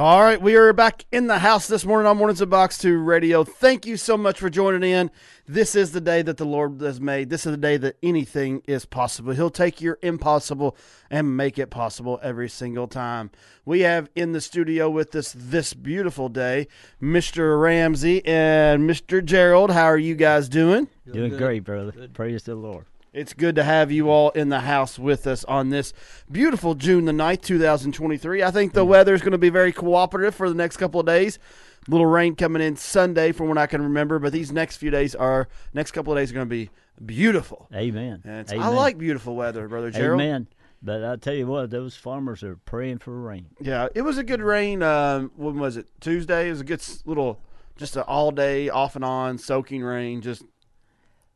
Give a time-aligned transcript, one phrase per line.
[0.00, 2.96] All right, we are back in the house this morning on Mornings of Box 2
[2.96, 3.44] Radio.
[3.44, 5.10] Thank you so much for joining in.
[5.46, 7.28] This is the day that the Lord has made.
[7.28, 9.34] This is the day that anything is possible.
[9.34, 10.74] He'll take your impossible
[11.10, 13.30] and make it possible every single time.
[13.66, 16.68] We have in the studio with us this beautiful day
[17.02, 17.60] Mr.
[17.60, 19.22] Ramsey and Mr.
[19.22, 19.70] Gerald.
[19.70, 20.88] How are you guys doing?
[21.12, 22.08] Doing great, brother.
[22.14, 22.86] Praise the Lord.
[23.12, 25.92] It's good to have you all in the house with us on this
[26.30, 28.40] beautiful June the 9th, 2023.
[28.44, 31.06] I think the weather is going to be very cooperative for the next couple of
[31.06, 31.40] days.
[31.88, 35.16] Little rain coming in Sunday from what I can remember, but these next few days
[35.16, 36.70] are next couple of days are going to be
[37.04, 37.66] beautiful.
[37.74, 38.22] Amen.
[38.24, 38.46] Amen.
[38.48, 40.20] I like beautiful weather, brother Gerald.
[40.20, 40.46] Amen.
[40.80, 43.46] But I tell you what, those farmers are praying for rain.
[43.60, 44.84] Yeah, it was a good rain.
[44.84, 45.88] Um, when was it?
[46.00, 46.46] Tuesday.
[46.46, 47.40] It was a good little,
[47.76, 50.44] just an all day off and on soaking rain, just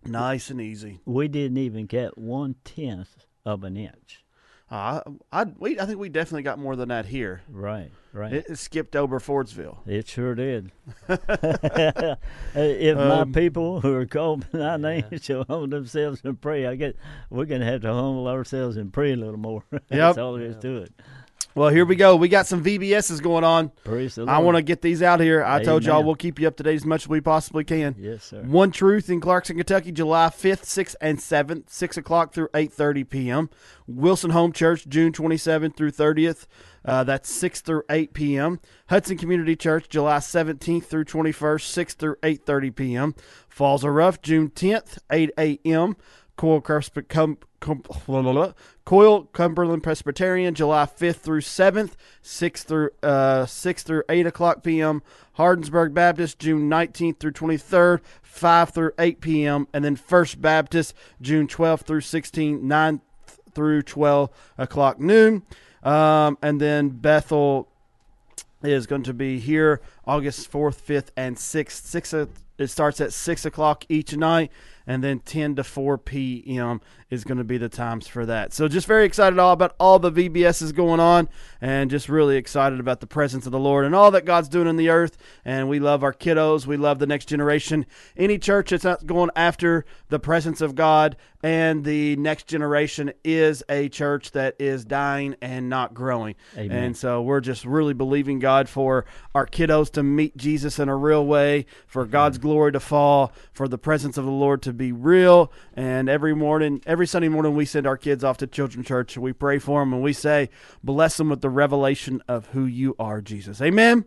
[0.06, 1.00] nice and easy.
[1.04, 4.24] We didn't even get one tenth of an inch.
[4.70, 7.42] Uh, I, I, we, I think we definitely got more than that here.
[7.50, 8.32] Right, right.
[8.32, 9.86] It, it skipped over Fordsville.
[9.86, 10.72] It sure did.
[11.08, 16.66] if Um, my people who are called by thy name shall humble themselves and pray,
[16.66, 16.96] I get
[17.28, 19.64] we're gonna have to humble ourselves and pray a little more.
[19.72, 19.82] Yep.
[19.90, 20.92] That's all there is to it.
[21.56, 22.16] Well, here we go.
[22.16, 23.70] We got some VBSs going on.
[23.84, 24.34] Praise the Lord.
[24.34, 25.44] I want to get these out here.
[25.44, 27.94] I told y'all we'll keep you up to date as much as we possibly can.
[27.96, 28.42] Yes, sir.
[28.42, 33.50] One Truth in Clarkson, Kentucky, July 5th, 6th, and 7th, 6 o'clock through 8.30 p.m.
[33.86, 36.46] Wilson Home Church, June 27th through 30th.
[36.84, 38.58] Uh, that's 6 through 8 p.m.
[38.88, 43.14] Hudson Community Church, July 17th through 21st, 6 through 8.30 p.m.
[43.48, 45.96] Falls of Rough, June 10th, 8 a.m.
[48.84, 55.02] Coil, Cumberland Presbyterian, July 5th through 7th, 6 through uh, 6 through 8 o'clock p.m.
[55.38, 59.68] Hardinsburg Baptist, June 19th through 23rd, 5 through 8 p.m.
[59.72, 63.00] And then First Baptist, June 12th through 16th, 9
[63.54, 65.42] through 12 o'clock noon.
[65.82, 67.68] Um, and then Bethel
[68.62, 71.70] is going to be here August 4th, 5th, and 6th.
[71.70, 74.50] 6 o- it starts at 6 o'clock each night,
[74.86, 76.80] and then 10 to 4 p.m.
[77.10, 78.52] is going to be the times for that.
[78.52, 81.28] So just very excited all about all the VBSs going on,
[81.60, 84.68] and just really excited about the presence of the Lord and all that God's doing
[84.68, 85.16] in the earth.
[85.44, 86.66] And we love our kiddos.
[86.66, 87.86] We love the next generation.
[88.16, 93.62] Any church that's not going after the presence of God and the next generation is
[93.68, 96.36] a church that is dying and not growing.
[96.56, 96.84] Amen.
[96.84, 100.96] And so we're just really believing God for our kiddos to meet Jesus in a
[100.96, 104.92] real way, for God's glory to fall, for the presence of the Lord to be
[104.92, 105.50] real.
[105.74, 109.16] And every morning, every Sunday morning, we send our kids off to children's church.
[109.16, 110.50] We pray for them and we say,
[110.82, 113.60] bless them with the revelation of who you are, Jesus.
[113.60, 114.04] Amen.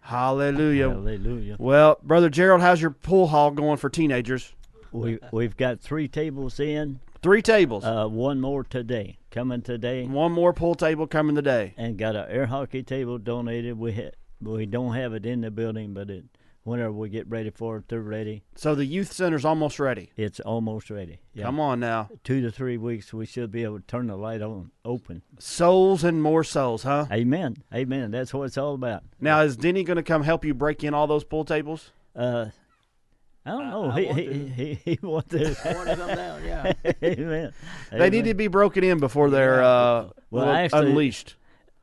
[0.00, 0.90] Hallelujah.
[0.90, 1.56] Hallelujah.
[1.58, 4.52] Well, Brother Gerald, how's your pool hall going for teenagers?
[4.92, 7.00] We we've got three tables in.
[7.22, 7.84] Three tables.
[7.84, 11.72] Uh, one more today, coming today, One more pool table coming today.
[11.78, 13.78] and got an air hockey table donated.
[13.78, 14.10] We ha-
[14.42, 16.24] we don't have it in the building, but it
[16.64, 18.42] whenever we get ready for it, they're ready.
[18.56, 20.10] So the youth center's almost ready.
[20.16, 21.20] It's almost ready.
[21.32, 21.44] Yeah.
[21.44, 22.08] Come on now.
[22.24, 25.22] Two to three weeks, we should be able to turn the light on, open.
[25.38, 27.06] Souls and more souls, huh?
[27.12, 27.58] Amen.
[27.72, 28.10] Amen.
[28.10, 29.04] That's what it's all about.
[29.20, 31.90] Now, is Denny going to come help you break in all those pool tables?
[32.16, 32.46] Uh,
[33.46, 33.90] I don't know.
[33.90, 34.34] I he, want he, to.
[34.48, 35.56] he he want to.
[35.64, 36.72] I want to come down, yeah.
[37.02, 37.52] Amen.
[37.92, 40.12] They need to be broken in before they're uh, Well,
[40.46, 41.36] well, actually- unleashed.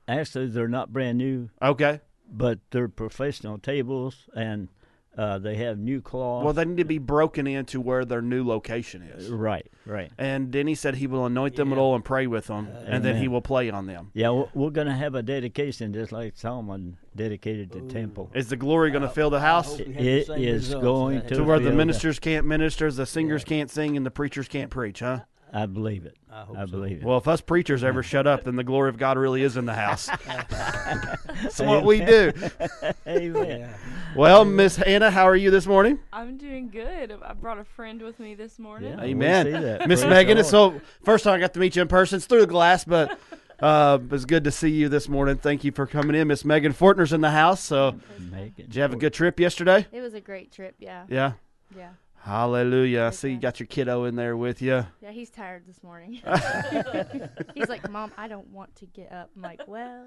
[0.08, 2.02] Actually, they're not brand new, Okay.
[2.32, 4.70] But they're professional tables, and
[5.18, 6.46] uh, they have new cloth.
[6.46, 9.28] Well, they need to be broken into where their new location is.
[9.30, 10.10] right, right.
[10.18, 11.84] And Denny said he will anoint them with Yeah.
[11.84, 14.12] oil and pray with them, and then he will play on them.
[14.14, 18.32] Yeah, we're, we're going to have a dedication just like Solomon dedicated the temple.
[18.34, 20.84] Is the glory going to fill the house hope we have It the is results
[20.84, 24.06] going to to where the fill the- ministers can't minister, the singers can't sing, and
[24.06, 25.20] the preachers can't preach, huh?
[25.54, 26.16] I believe it.
[26.32, 26.72] I hope I so.
[26.72, 27.04] believe it.
[27.04, 29.66] Well, if us preachers ever shut up, then the glory of God really is in
[29.66, 30.08] the house.
[30.28, 32.32] That's what we do.
[33.08, 33.74] Amen.
[34.16, 36.00] Well, Miss Hannah, how are you this morning?
[36.14, 37.18] I'm doing good.
[37.22, 38.94] I brought a friend with me this morning.
[38.98, 39.04] Yeah.
[39.04, 39.88] Amen.
[39.88, 42.18] Miss Megan, the it's so first time I got to meet you in person.
[42.18, 43.20] It's through the glass, but
[43.60, 45.38] uh, it's good to see you this morning.
[45.38, 46.30] Thank you for coming in.
[46.30, 47.62] Miss Megan Fortner's in the house.
[47.62, 48.54] So, Megan.
[48.56, 49.86] did you have a good trip yesterday?
[49.92, 51.06] It was a great trip, yeah.
[51.10, 51.34] Yeah.
[51.76, 51.90] Yeah.
[52.24, 53.06] Hallelujah.
[53.06, 54.86] I see you got your kiddo in there with you.
[55.02, 56.22] Yeah, he's tired this morning.
[57.56, 59.32] he's like, Mom, I don't want to get up.
[59.36, 60.06] I'm like, Well,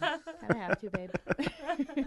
[0.00, 0.20] kind
[0.50, 1.10] of have to, babe.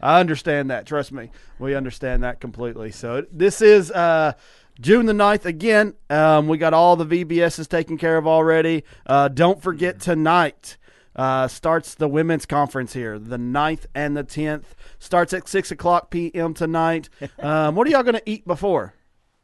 [0.00, 0.84] I understand that.
[0.86, 1.30] Trust me.
[1.60, 2.90] We understand that completely.
[2.90, 4.32] So, this is uh,
[4.80, 5.44] June the 9th.
[5.44, 8.82] Again, um, we got all the VBSs taken care of already.
[9.06, 10.76] Uh, don't forget tonight.
[11.16, 14.64] Uh, starts the women's conference here, the 9th and the 10th.
[14.98, 16.54] Starts at 6 o'clock p.m.
[16.54, 17.08] tonight.
[17.38, 18.94] Um, what are y'all going to eat before?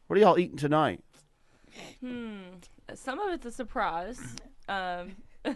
[0.07, 1.01] What are y'all eating tonight?
[2.01, 2.39] Hmm.
[2.93, 4.19] Some of it's a surprise.
[4.67, 5.15] Um,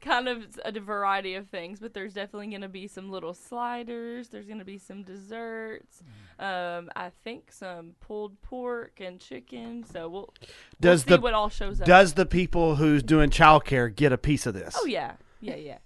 [0.00, 4.28] kind of a variety of things, but there's definitely going to be some little sliders.
[4.28, 6.02] There's going to be some desserts.
[6.38, 9.84] Um, I think some pulled pork and chicken.
[9.90, 10.34] So we'll,
[10.80, 11.86] Does we'll see the what all shows up.
[11.86, 14.74] does the people who's doing childcare get a piece of this?
[14.78, 15.78] oh yeah, yeah, yeah,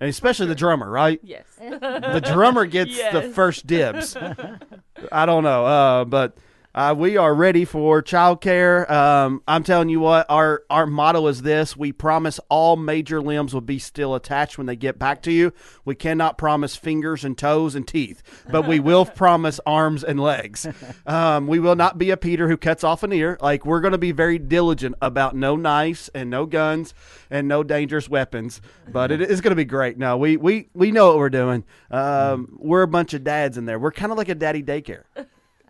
[0.00, 1.20] And especially the drummer, right?
[1.22, 1.44] yes.
[1.60, 3.34] The drummer gets the Yes.
[3.34, 4.16] first dibs.
[5.12, 6.36] I don't know, uh, but
[6.74, 8.88] uh, we are ready for childcare.
[8.88, 13.52] Um, I'm telling you what, our our motto is this: We promise all major limbs
[13.52, 15.52] will be still attached when they get back to you.
[15.84, 20.66] We cannot promise fingers and toes and teeth, but we will promise arms and legs.
[21.06, 23.36] Um, we will not be a Peter who cuts off an ear.
[23.40, 26.94] Like we're going to be very diligent about no knives and no guns
[27.30, 28.60] and no dangerous weapons.
[28.88, 29.98] But it is going to be great.
[29.98, 31.64] No, we we we know what we're doing.
[31.90, 33.78] Um, we're a bunch of dads in there.
[33.78, 35.02] We're kind of like a daddy daycare.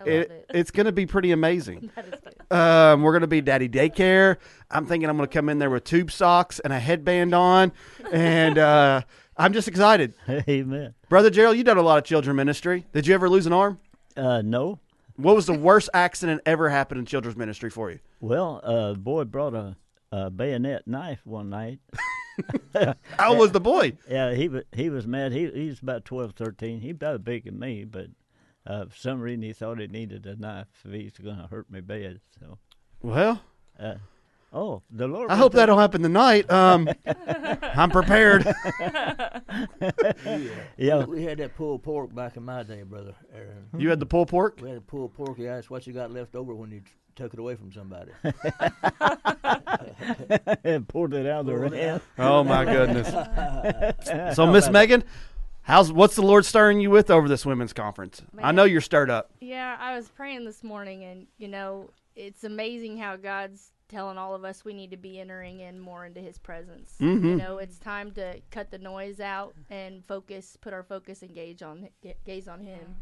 [0.00, 0.46] I love It, it.
[0.54, 1.90] it's going to be pretty amazing.
[1.96, 2.14] That is.
[2.50, 4.36] Um, we're going to be daddy daycare.
[4.72, 7.70] I'm thinking I'm going to come in there with tube socks and a headband on,
[8.10, 9.02] and uh,
[9.36, 10.14] I'm just excited.
[10.28, 10.94] Amen.
[11.08, 12.86] Brother Gerald, you done a lot of children ministry.
[12.92, 13.78] Did you ever lose an arm?
[14.16, 14.80] Uh, no.
[15.16, 18.00] What was the worst accident ever happened in children's ministry for you?
[18.20, 19.76] Well, uh, boy brought a,
[20.10, 21.78] a bayonet knife one night.
[23.18, 23.92] How was the boy?
[24.08, 25.32] Yeah, he was he was mad.
[25.32, 26.80] He he was about 12, 13.
[26.80, 28.06] He about bigger than me, but
[28.66, 31.70] uh, for some reason he thought he needed a knife if he's going to hurt
[31.70, 32.20] me bad.
[32.38, 32.58] So,
[33.02, 33.40] Well,
[33.78, 33.94] uh,
[34.52, 35.30] oh, the Lord.
[35.30, 36.50] I hope that don't happen tonight.
[36.50, 36.88] Um,
[37.62, 38.46] I'm prepared.
[40.76, 43.66] Yeah, We had that pulled pork back in my day, brother Aaron.
[43.76, 44.58] You had the pulled pork.
[44.62, 45.36] We had a pulled pork.
[45.38, 46.86] Yeah, that's what you got left over when you t-
[47.16, 48.12] took it away from somebody.
[50.64, 52.00] and pulled it out of the Pulled.
[52.18, 54.34] Oh my goodness.
[54.36, 55.04] So Miss Megan,
[55.70, 58.22] how's what's the Lord stirring you with over this women's conference?
[58.38, 59.30] I know you're stirred up.
[59.40, 64.34] Yeah, I was praying this morning, and you know, it's amazing how God's telling all
[64.34, 66.94] of us we need to be entering in more into His presence.
[67.00, 67.38] You Mhm.
[67.38, 71.62] know, it's time to cut the noise out and focus, put our focus and gauge
[71.62, 71.88] on
[72.24, 72.96] gaze on Him.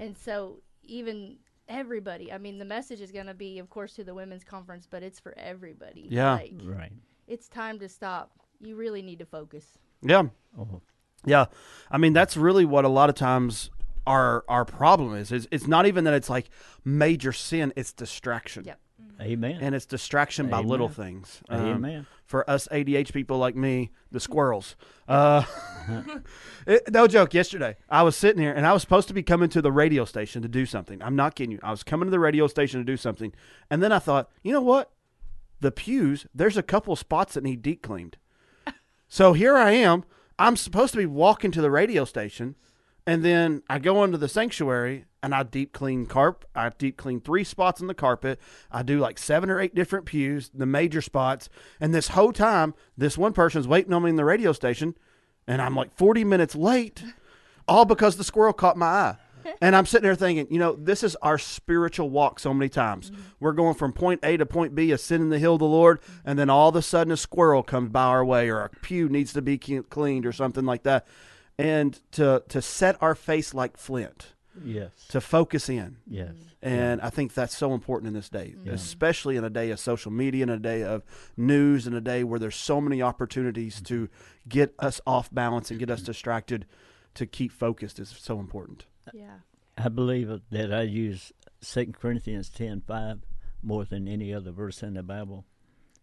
[0.00, 1.38] And so, even
[1.68, 4.86] everybody, I mean, the message is going to be, of course, to the women's conference,
[4.90, 6.08] but it's for everybody.
[6.10, 6.34] Yeah.
[6.34, 6.92] like Right.
[7.26, 8.32] it's time to stop.
[8.60, 9.78] You really need to focus.
[10.02, 10.24] Yeah.
[10.58, 10.80] Oh,
[11.26, 11.46] Yeah,
[11.90, 13.70] I mean that's really what a lot of times
[14.06, 15.32] our our problem is.
[15.32, 16.50] Is it's not even that it's like
[16.84, 18.78] major sin; it's distraction, Yep.
[19.20, 19.58] amen.
[19.60, 21.40] and it's distraction by little things.
[21.48, 22.06] Um, amen.
[22.26, 24.76] For us ADH people like me, the squirrels.
[25.06, 25.44] Uh,
[26.66, 27.34] it, no joke.
[27.34, 30.04] Yesterday, I was sitting here, and I was supposed to be coming to the radio
[30.04, 31.02] station to do something.
[31.02, 31.60] I'm not kidding you.
[31.62, 33.32] I was coming to the radio station to do something,
[33.70, 34.90] and then I thought, you know what?
[35.60, 36.26] The pews.
[36.34, 38.16] There's a couple spots that need deep cleaned.
[39.06, 40.04] So here I am.
[40.38, 42.56] I'm supposed to be walking to the radio station,
[43.06, 46.44] and then I go into the sanctuary and I deep clean carp.
[46.54, 48.38] I deep clean three spots on the carpet.
[48.70, 51.48] I do like seven or eight different pews, the major spots.
[51.80, 54.96] And this whole time, this one person's waiting on me in the radio station,
[55.46, 57.02] and I'm like 40 minutes late,
[57.66, 59.16] all because the squirrel caught my eye.
[59.60, 63.10] And I'm sitting there thinking, you know, this is our spiritual walk so many times.
[63.10, 63.22] Mm-hmm.
[63.40, 66.38] We're going from point A to point B, ascending the hill of the Lord, and
[66.38, 69.32] then all of a sudden a squirrel comes by our way, or a pew needs
[69.34, 71.06] to be cleaned, or something like that.
[71.58, 74.92] And to, to set our face like flint, Yes.
[75.08, 75.96] to focus in.
[76.06, 76.34] Yes.
[76.62, 78.68] And I think that's so important in this day, mm-hmm.
[78.68, 78.72] Yeah.
[78.74, 81.02] especially in a day of social media, in a day of
[81.36, 83.84] news, in a day where there's so many opportunities mm-hmm.
[83.84, 84.08] to
[84.48, 86.66] get us off balance and get us distracted.
[87.14, 88.86] To keep focused is so important.
[89.12, 89.38] Yeah.
[89.76, 93.20] I believe that I use Second Corinthians ten five
[93.62, 95.44] more than any other verse in the Bible,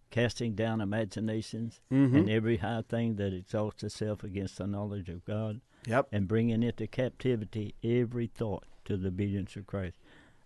[0.10, 2.16] casting down imaginations Mhm.
[2.18, 6.10] and every high thing that exalts itself against the knowledge of God, Yep.
[6.12, 9.98] and bringing into captivity every thought to the obedience of Christ.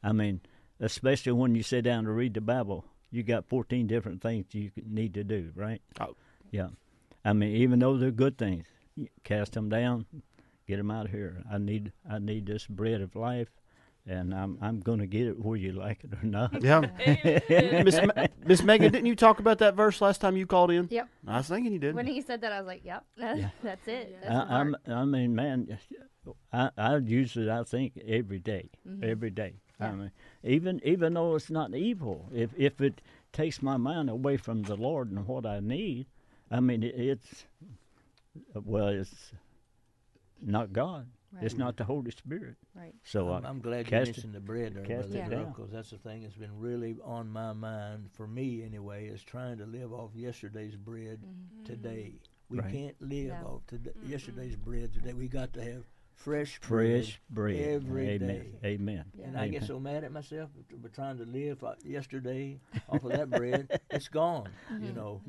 [0.04, 0.42] I mean,
[0.80, 4.72] especially when you sit down to read the Bible, you got fourteen different things you
[4.86, 5.82] need to do, right?
[6.00, 6.16] Oh.
[6.52, 6.70] Yeah.
[7.24, 8.68] I mean, even though they're good things,
[9.24, 10.06] cast them down,
[10.68, 11.44] get them out of here.
[11.52, 13.50] I need, I need this bread of life,
[14.08, 16.62] and I'm, I'm going to get it whether you like it or not.
[16.62, 16.82] Yeah.
[17.84, 20.88] Miss Ma- Miss Megan, didn't you talk about that verse last time you called in?
[20.92, 21.08] Yep.
[21.28, 21.96] I was thinking you did.
[21.96, 23.50] When he said that, I was like, "Yep, that's, Yeah.
[23.64, 24.10] that's it.
[24.22, 24.30] Yeah.
[24.30, 24.76] That's I, I'm.
[24.88, 25.78] I mean, man,
[26.54, 27.50] I, I use it.
[27.50, 28.70] I think every day,
[29.04, 29.56] every day.
[29.80, 29.98] I Mm-hmm.
[29.98, 30.02] Yeah.
[30.04, 30.12] mean,
[30.44, 33.02] even even though it's not evil, if if it
[33.34, 36.06] takes my mind away from the Lord and what I need,
[36.50, 37.46] I mean, it, it's
[38.54, 39.32] well, it's
[40.46, 41.08] not God.
[41.42, 42.56] It's not the Holy Spirit.
[42.74, 42.94] Right.
[43.04, 45.30] So I'm, I, I'm glad you cast it- mentioned the bread there, cast Brother it
[45.30, 45.54] Joe, down.
[45.54, 49.08] 'cause that's the thing that's been really on my mind for me anyway.
[49.08, 51.66] Is trying to live off yesterday's bread mm-hmm.
[51.66, 52.14] today.
[52.16, 52.56] Mm-hmm.
[52.56, 52.72] We Right.
[52.72, 53.48] can't live No.
[53.48, 54.12] off today, mm-hmm.
[54.12, 55.14] yesterday's bread today.
[55.14, 55.84] We got to have
[56.14, 57.56] fresh, fresh bread.
[57.58, 58.28] every Amen.
[58.28, 58.52] day.
[58.64, 59.04] Amen.
[59.18, 59.26] Yeah.
[59.26, 63.30] And I get so mad at myself for trying to live yesterday off of that
[63.30, 63.82] bread.
[63.92, 64.50] It's gone,
[64.80, 65.22] you know.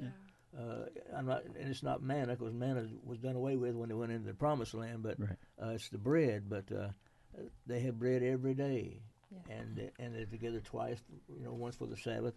[0.59, 3.95] Uh, I'm not, and it's not manna because manna was done away with when they
[3.95, 5.03] went into the promised land.
[5.03, 5.37] But Right.
[5.63, 6.49] uh, it's the bread.
[6.49, 6.89] But uh,
[7.67, 9.55] they have bread every day, Yeah.
[9.59, 11.03] and and they're together twice.
[11.29, 12.35] You know, once for the Sabbath.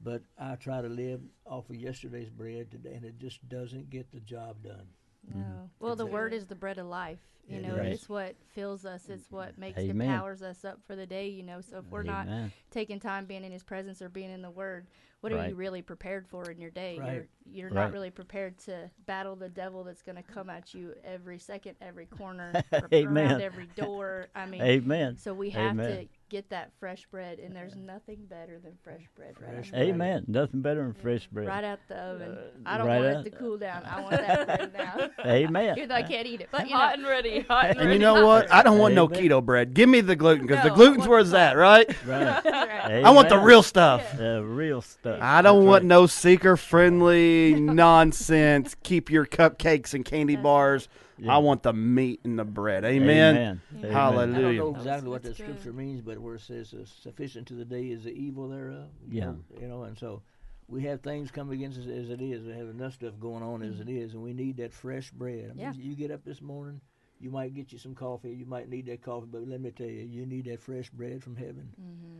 [0.00, 4.10] But I try to live off of yesterday's bread today, and it just doesn't get
[4.10, 4.88] the job done.
[5.28, 5.40] Mm-hmm.
[5.40, 5.70] No.
[5.80, 6.12] Well, the Exactly.
[6.12, 7.18] word is the bread of life.
[7.48, 7.94] You It know, is.
[8.00, 9.08] it's what fills us.
[9.08, 9.60] It's what mm-hmm.
[9.60, 10.08] makes Amen.
[10.08, 11.28] and powers us up for the day.
[11.28, 12.28] You know, so if we're not
[12.70, 14.86] taking time being in His presence or being in the Word,
[15.20, 16.98] what are you really prepared for in your day?
[17.00, 17.12] Right.
[17.12, 17.84] You're you're Right.
[17.84, 21.74] not really prepared to battle the devil that's going to come at you every second,
[21.80, 23.30] every corner, ar- Amen.
[23.32, 24.28] around every door.
[24.34, 25.16] I mean, Amen.
[25.18, 25.86] so we have Amen.
[25.90, 29.34] to get that fresh bread, and there's nothing better than fresh bread.
[29.40, 29.88] Right, Fresh out- bread.
[29.88, 30.24] Amen.
[30.26, 31.46] Nothing better than fresh bread.
[31.46, 32.30] right out the oven.
[32.30, 33.84] Uh, I don't right want out- it to cool down.
[33.84, 34.72] I want that bread
[35.24, 35.30] now.
[35.30, 35.76] Amen.
[35.76, 37.86] Even though I can't eat it, but you know, hot and ready, hot and, And
[37.88, 37.92] ready.
[37.92, 38.50] you know what?
[38.50, 39.74] I don't want no keto bread.
[39.74, 41.86] Give me the gluten because No, the gluten's want where it's at, right?
[42.06, 42.44] Right.
[42.44, 43.04] Right.
[43.04, 44.16] I want the real stuff.
[44.16, 45.18] The real stuff.
[45.20, 45.88] I don't That's want right.
[45.88, 48.74] no seeker friendly nonsense.
[48.82, 50.88] Keep your cupcakes and candy bars.
[51.22, 51.34] Yeah.
[51.34, 52.84] I want the meat and the bread.
[52.84, 53.60] Amen.
[53.76, 53.84] Amen.
[53.84, 54.58] I Hallelujah.
[54.58, 57.64] don't know exactly what that scripture means, but where it says uh, "sufficient to the
[57.64, 59.24] day is the evil thereof." you Yeah.
[59.26, 60.22] know, you know, and so
[60.68, 62.44] we have things come against us as it is.
[62.44, 65.44] We have enough stuff going on as it is, and we need that fresh bread.
[65.44, 65.72] I mean, Yeah.
[65.74, 66.80] You get up this morning,
[67.20, 68.32] you might get you some coffee.
[68.32, 71.22] You might need that coffee, but let me tell you, you need that fresh bread
[71.22, 71.72] from heaven.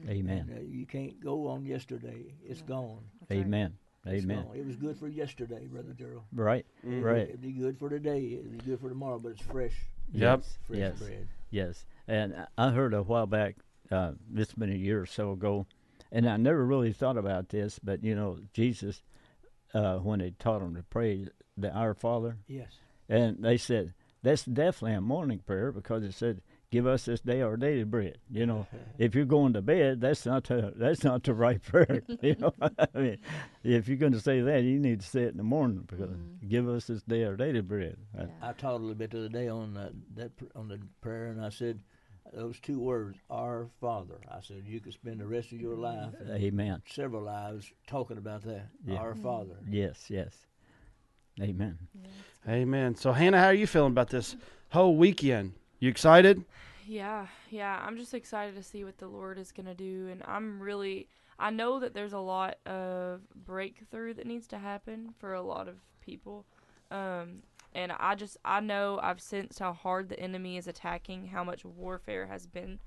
[0.08, 0.48] Amen.
[0.48, 3.04] And, uh, you can't go on yesterday; it's gone.
[3.20, 3.32] That's.
[3.40, 3.72] Amen.
[3.74, 4.44] It's Amen.
[4.54, 6.24] It was good for yesterday, brother Gerald.
[6.32, 6.66] Right.
[6.82, 7.28] Right.
[7.28, 8.38] It'd be good for today.
[8.40, 9.74] It'd be good for tomorrow, but it's fresh.
[10.12, 10.40] Yep.
[10.40, 10.58] Yes.
[10.66, 10.98] Fresh Yes.
[10.98, 11.28] bread.
[11.50, 13.56] Yes, and I- heard a while back,
[13.90, 15.66] uh, this has been a year or so ago,
[16.10, 19.02] and I never really thought about this, but you know, Jesus,
[19.74, 22.78] uh, when they taught him to pray the Our Father, Yes.
[23.08, 23.92] and they said
[24.22, 26.40] that's definitely a morning prayer because it said,
[26.72, 28.66] "Give us this day our daily bread." You know,
[28.98, 32.02] if you're going to bed, that's not the, that's not the right prayer.
[32.20, 33.18] you know, I mean,
[33.62, 36.10] if you're going to say that, you need to say it in the morning because
[36.48, 37.96] give us this day our daily bread.
[38.18, 38.26] Yeah.
[38.42, 41.26] I taught a little bit the other day on uh, that pr- on the prayer,
[41.26, 41.78] and I said
[42.32, 46.14] those two words, "Our Father." I said you could spend the rest of your life,
[46.30, 46.82] Amen.
[46.88, 48.68] several lives, talking about that.
[48.84, 48.96] Yeah.
[48.96, 49.56] Our Father.
[49.68, 50.06] Yes.
[50.08, 50.34] Yes.
[51.40, 51.78] Amen.
[52.48, 52.94] Amen.
[52.94, 54.36] So, Hannah, how are you feeling about this
[54.70, 55.54] whole weekend?
[55.82, 56.44] You excited?
[56.86, 57.82] Yeah, yeah.
[57.84, 60.06] I'm just excited to see what the Lord is going to do.
[60.12, 61.08] And I'm really,
[61.40, 65.66] I know that there's a lot of breakthrough that needs to happen for a lot
[65.66, 66.46] of people.
[66.92, 67.42] Um,
[67.74, 71.64] and I just, I know I've sensed how hard the enemy is attacking, how much
[71.64, 72.78] warfare has been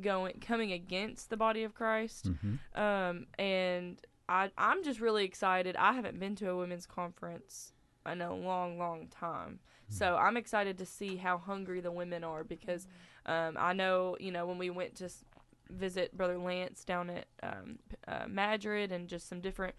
[0.00, 2.28] going, coming against the body of Christ.
[2.28, 5.74] hmm Um, and I, I'm just really excited.
[5.74, 7.72] I haven't been to a women's conference
[8.08, 9.58] in a long, long time.
[9.88, 12.86] So I'm excited to see how hungry the women are because
[13.26, 15.08] um, I know, you know, when we went to
[15.70, 19.74] visit Brother Lance down at um, uh, Madrid and just some different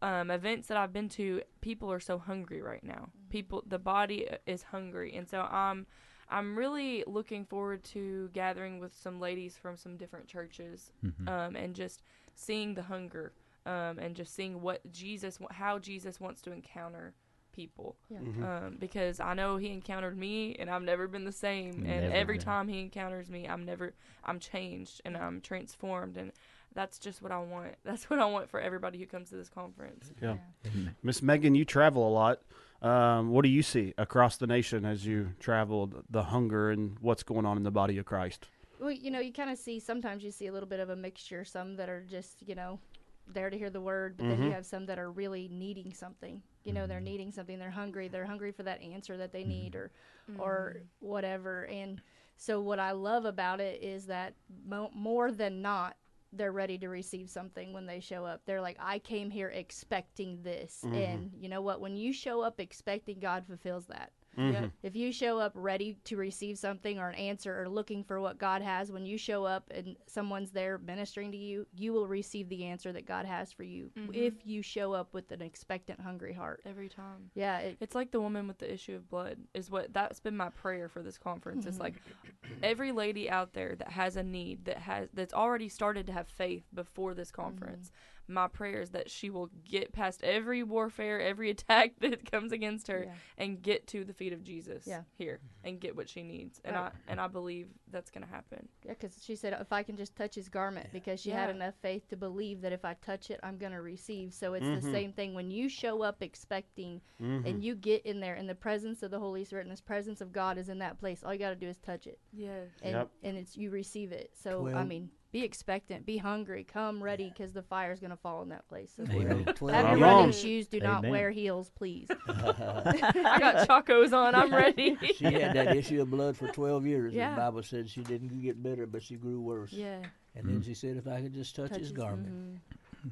[0.00, 3.08] um, events that I've been to, people are so hungry right now.
[3.30, 5.86] People, the body uh, is hungry, and so I'm,
[6.28, 11.28] I'm really looking forward to gathering with some ladies from some different churches, Mhm.
[11.28, 12.02] um, and just
[12.34, 13.32] seeing the hunger,
[13.64, 17.14] um, and just seeing what Jesus, how Jesus wants to encounter
[17.52, 18.18] people Yeah.
[18.66, 21.84] um, because I know he encountered me and I've never been the same.
[21.86, 22.44] And every been.
[22.44, 23.92] time he encounters me, I'm never,
[24.24, 26.16] I'm changed and I'm transformed.
[26.16, 26.32] And
[26.74, 27.74] that's just what I want.
[27.84, 30.10] That's what I want for everybody who comes to this conference.
[30.22, 30.36] Yeah.
[30.66, 30.96] Amen.
[31.02, 32.40] Miss Megan, you travel a lot.
[32.80, 37.22] Um, what do you see across the nation as you travel, the hunger and what's
[37.22, 38.48] going on in the body of Christ?
[38.80, 40.96] Well, you know, you kind of see sometimes you see a little bit of a
[40.96, 41.44] mixture.
[41.44, 42.80] Some that are just you know
[43.28, 44.54] there to hear the word, but then you Mhm.
[44.54, 46.42] have some that are really needing something.
[46.64, 47.04] You know, they're mm.
[47.04, 47.58] needing something.
[47.58, 48.08] They're hungry.
[48.08, 49.76] They're hungry for that answer that they need, mm.
[49.76, 49.90] or
[50.30, 50.40] mm.
[50.40, 51.66] or whatever.
[51.66, 52.00] And
[52.36, 54.34] so, what I love about it is that
[54.66, 55.96] mo- more than not,
[56.32, 58.42] they're ready to receive something when they show up.
[58.46, 60.94] They're like, I came here expecting this, mm-hmm.
[60.94, 61.80] and you know what?
[61.80, 64.12] When you show up expecting, God fulfills that.
[64.38, 64.52] Mm-hmm.
[64.52, 64.68] Yeah.
[64.82, 68.38] If you show up ready to receive something or an answer or looking for what
[68.38, 72.48] God has, when you show up and someone's there ministering to you, you will receive
[72.48, 74.14] the answer that God has for you Mhm.
[74.14, 76.62] if you show up with an expectant, hungry heart.
[76.64, 77.30] Every time.
[77.34, 80.36] Yeah, it, It's like the woman with the issue of blood is what that's been
[80.36, 81.66] my prayer for this conference.
[81.66, 82.54] It's like mm-hmm.
[82.62, 86.28] every lady out there that has a need that has that's already started to have
[86.28, 87.88] faith before this conference.
[87.88, 87.96] Mm-hmm.
[88.32, 92.88] My prayer is that she will get past every warfare, every attack that comes against
[92.88, 93.14] her Yeah.
[93.38, 95.02] and get to the feet of Jesus Yeah.
[95.18, 96.60] here and get what she needs.
[96.64, 96.92] And Right.
[96.92, 98.68] I and I believe that's going to happen.
[98.84, 101.74] yeah, because she said if I can just touch his garment, because she had enough
[101.82, 104.32] faith to believe that if I touch it, I'm going to receive.
[104.32, 104.80] So it's Mhm.
[104.80, 107.46] the same thing when you show up expecting Mhm.
[107.46, 110.20] and you get in there, and the presence of the Holy Spirit and the presence
[110.20, 111.22] of God is in that place.
[111.22, 112.68] All you got to do is touch it, Yes.
[112.82, 113.10] and Yep.
[113.22, 114.30] and it's you receive it.
[114.34, 118.50] So I mean, be expectant, be hungry, come ready, because the fire's gonna fall in
[118.50, 118.92] that place.
[118.96, 119.44] So Amen.
[119.46, 120.68] Have your running shoes.
[120.68, 121.10] Do not Amen.
[121.10, 122.06] wear heels, please.
[122.28, 124.34] I got chacos on.
[124.34, 124.96] I'm ready.
[125.16, 127.14] she had that issue of blood for 12 years.
[127.14, 127.30] Yeah.
[127.30, 129.72] The Bible said she didn't get better, but she grew worse.
[129.72, 130.02] yeah.
[130.34, 132.28] And then she said, if I could just touch, his Touches- garment.
[132.28, 132.58] mhm.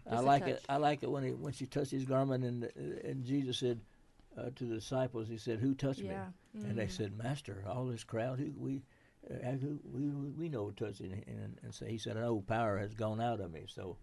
[0.06, 0.64] I Just a like it.
[0.68, 2.64] I like it when he, when she touched his garment, and
[3.04, 3.80] and Jesus said
[4.38, 6.26] uh, to the disciples, he said, "Who touched Yeah.
[6.54, 8.82] me?" And they said, "Master, all this crowd, who we."
[9.28, 9.52] Uh,
[9.92, 13.40] we we know touching and, and, and so he said, "No power has gone out
[13.40, 13.96] of me." So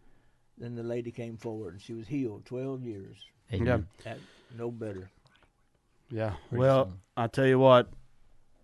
[0.58, 3.18] then the lady came forward and she was healed twelve years,
[3.52, 3.88] Amen.
[4.06, 4.20] at,
[4.56, 5.10] no better.
[6.10, 6.34] Yeah.
[6.50, 7.00] Praise well, the Lord.
[7.18, 7.90] I tell you what,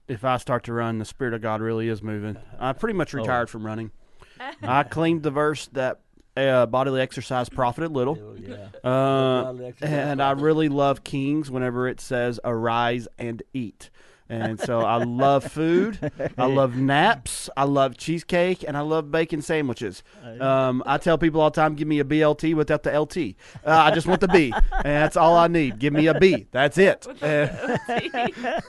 [0.08, 2.38] if I start to run, the Spirit of God really is moving.
[2.60, 3.20] I pretty much Oh.
[3.20, 3.92] retired from running.
[4.62, 6.02] I claimed the verse that
[6.36, 8.16] uh, bodily exercise profited little.
[8.16, 13.90] So, yeah, Uh, exercise and I really love Kings whenever it says arise and eat.
[14.30, 16.12] And so I love food.
[16.38, 17.50] I love naps.
[17.58, 20.02] I love cheesecake, and I love bacon sandwiches.
[20.40, 23.18] Um, I tell people all the time, give me a BLT without the LT.
[23.66, 25.80] Uh, I just want the B, and that's all I need.
[25.80, 26.48] Give me a B.
[26.52, 27.06] That's it.
[27.22, 27.80] And,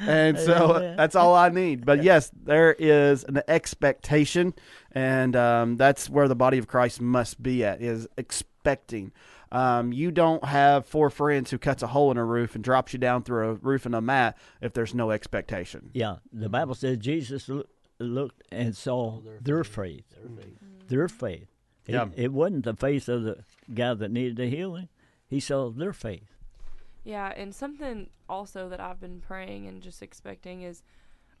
[0.00, 1.84] and so that's all I need.
[1.84, 4.54] But yes, there is an expectation,
[4.92, 9.12] and um, that's where the body of Christ must be at is expecting.
[9.52, 12.92] Um, you don't have four friends who cuts a hole in a roof and drops
[12.92, 15.90] you down through a roof and a mat if there's no expectation.
[15.92, 17.64] Yeah, the Bible says Jesus loo-
[17.98, 20.04] looked and saw their their faith.
[20.08, 20.14] faith.
[20.22, 20.88] Their faith.
[20.88, 21.48] Their faith.
[21.86, 22.08] It, Yeah.
[22.14, 23.42] it wasn't the faith of the
[23.74, 24.88] guy that needed the healing.
[25.26, 26.36] He saw their faith.
[27.02, 30.82] Yeah, and something also that I've been praying and just expecting is,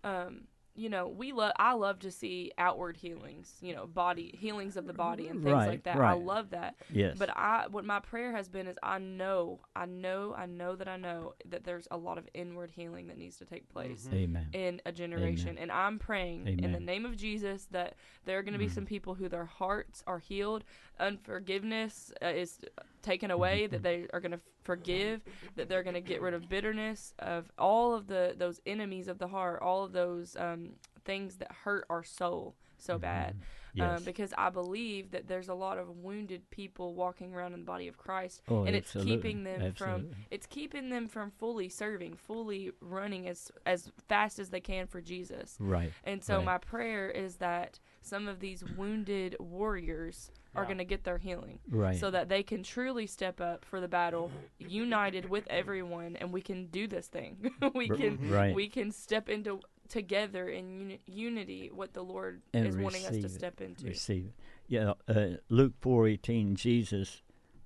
[0.02, 1.52] um, you know, we love.
[1.56, 3.54] I love to see outward healings.
[3.60, 5.96] You know, body healings of the body and things Right, like that.
[5.96, 6.76] I love that.
[6.92, 7.16] Yes.
[7.18, 10.88] But I, what my prayer has been is, I know, I know, I know that
[10.88, 14.16] I know that there's a lot of inward healing that needs to take place mm-hmm.
[14.16, 14.46] Amen.
[14.52, 15.58] in a generation.
[15.58, 18.74] And I'm praying in the name of Jesus that there are going to be mm-hmm.
[18.74, 20.64] some people who their hearts are healed,
[21.00, 22.58] unforgiveness uh, is
[23.02, 25.22] taken away, that they are going to forgive,
[25.56, 29.18] that they're going to get rid of bitterness, of all of the those enemies of
[29.18, 30.70] the heart, all of those um,
[31.04, 33.36] things that hurt our soul so bad.
[33.72, 33.98] Yes.
[33.98, 37.66] Um, because I believe that there's a lot of wounded people walking around in the
[37.66, 42.16] body of Christ, Oh, and it's keeping them from it's keeping them from fully serving,
[42.16, 45.56] fully running as as fast as they can for Jesus.
[45.60, 45.92] Right.
[46.04, 46.44] And so Right.
[46.44, 51.58] my prayer is that some of these wounded warriors are going to get their healing
[51.70, 51.98] Right.
[51.98, 56.40] so that they can truly step up for the battle united with everyone and we
[56.42, 57.52] can do this thing.
[57.74, 58.54] we can right.
[58.54, 63.16] we can step into together in uni- unity what the Lord And is wanting us
[63.18, 63.86] to step into.
[63.86, 64.34] receive it.
[64.68, 66.54] Yeah, uh, Luke four eighteen.
[66.56, 67.22] Jesus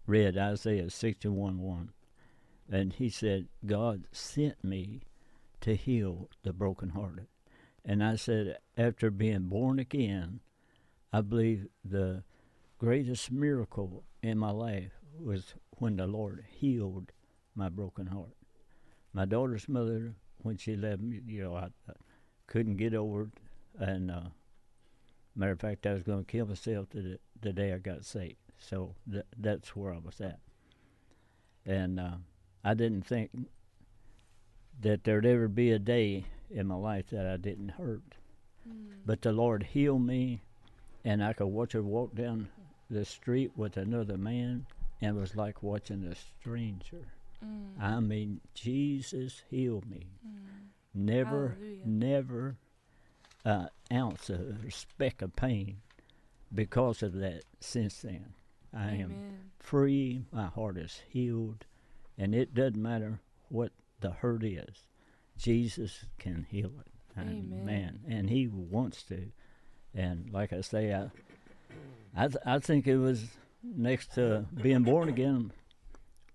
[0.06, 1.90] read Isaiah sixty one one,
[2.70, 5.02] and he said, "God sent me
[5.60, 7.26] to heal the brokenhearted."
[7.84, 10.40] And I said, after being born again,
[11.12, 12.24] I believe the
[12.78, 17.12] greatest miracle in my life was when the Lord healed
[17.54, 18.36] my broken heart.
[19.12, 21.92] My daughter's mother, when she left me, you know, I, I
[22.46, 23.30] couldn't get over it,
[23.78, 24.20] and uh,
[25.36, 28.36] Matter of fact, I was going to kill myself the, the day I got saved.
[28.58, 30.38] So th- that's where I was at.
[31.66, 32.16] And uh,
[32.62, 33.30] I didn't think
[34.80, 38.16] that there'd ever be a day in my life that I didn't hurt.
[39.04, 40.40] But the Lord healed me,
[41.04, 42.48] and I could watch her walk down
[42.88, 44.66] the street with another man,
[45.00, 47.08] and it was like watching a stranger.
[47.44, 47.80] Mm.
[47.80, 50.06] I mean, Jesus healed me.
[50.94, 51.82] Never, Hallelujah.
[51.84, 52.56] never
[53.44, 55.78] uh, ounce of a speck of pain
[56.54, 58.34] because of that since then.
[58.72, 61.64] I am free, my heart is healed,
[62.16, 64.86] and it doesn't matter what the hurt is.
[65.38, 66.86] Jesus can heal it.
[67.16, 68.00] And Amen.
[68.08, 69.26] and he wants to.
[69.94, 71.10] And like I say, I
[72.16, 73.24] I, th- I think it was
[73.62, 75.52] next to being born again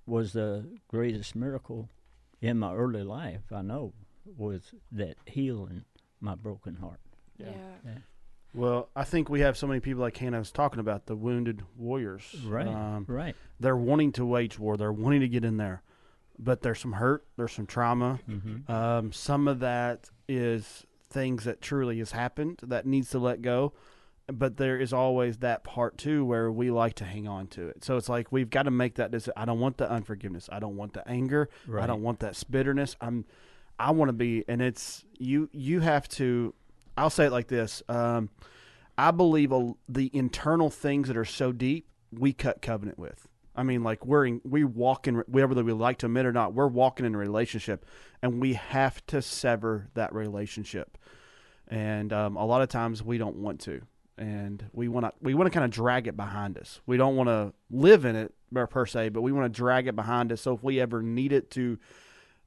[0.06, 1.90] was the greatest miracle
[2.42, 3.42] in my early life.
[3.54, 3.94] I know
[4.38, 5.84] was that healing
[6.22, 7.00] my broken heart.
[7.38, 7.50] Yeah.
[8.54, 11.62] Well, I think we have so many people like Hannah was talking about the wounded
[11.78, 12.36] warriors.
[12.48, 13.36] Right, Um, right.
[13.60, 14.76] they're wanting to wage war.
[14.76, 15.84] They're wanting to get in there,
[16.40, 17.26] but there's some hurt.
[17.36, 18.20] There's some trauma.
[18.28, 18.72] Mm-hmm.
[18.72, 23.74] Um, some of that is things that truly has happened that needs to let go.
[24.32, 27.84] But there is always that part too where we like to hang on to it.
[27.84, 29.34] So it's like we've got to make that decision.
[29.36, 30.48] I don't want the unforgiveness.
[30.52, 31.50] I don't want the anger.
[31.84, 32.96] I don't want that bitterness.
[33.02, 33.26] I'm.
[33.80, 35.50] I want to be, and it's you.
[35.52, 36.54] You have to.
[36.96, 37.82] I'll say it like this.
[37.90, 38.30] Um,
[38.98, 43.29] I believe a, the internal things that are so deep, we cut covenant with.
[43.60, 46.54] I mean, like we're in, we walk in whether we like to admit or not,
[46.54, 47.86] we're walking in a relationship,
[48.22, 50.98] and we have to sever that relationship.
[51.68, 53.82] And um, a lot of times we don't want to,
[54.18, 56.80] and we want to we want to kind of drag it behind us.
[56.86, 59.88] We don't want to live in it per per se, but we want to drag
[59.88, 60.40] it behind us.
[60.40, 61.78] So if we ever need it to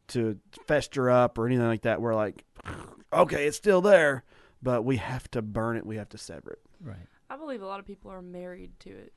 [0.09, 2.43] to fester up or anything like that, we're like,
[3.13, 4.25] okay, it's still there,
[4.63, 5.85] but we have to burn it.
[5.85, 6.61] We have to sever it.
[6.81, 7.07] Right.
[7.29, 9.13] I believe a lot of people are married to it,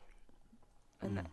[1.01, 1.15] and Mm.
[1.15, 1.25] that,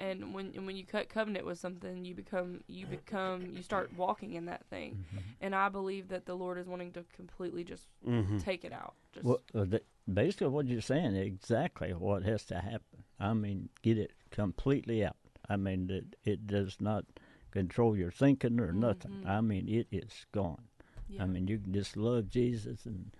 [0.00, 3.92] and when and when you cut covenant with something, you become you become you start
[3.96, 5.22] walking in that thing, Mhm.
[5.40, 8.38] and I believe that the Lord is wanting to completely just Mm-hmm.
[8.38, 8.94] take it out.
[9.12, 13.04] Just Well, uh, th- basically, what you're saying exactly what has to happen.
[13.18, 15.16] I mean, get it completely out.
[15.48, 17.04] I mean, it, it does not
[17.50, 19.22] control your thinking or nothing.
[19.24, 19.26] Mhm.
[19.26, 20.64] I mean, it is gone.
[21.08, 21.22] yeah.
[21.22, 23.10] I mean, you can just love Jesus and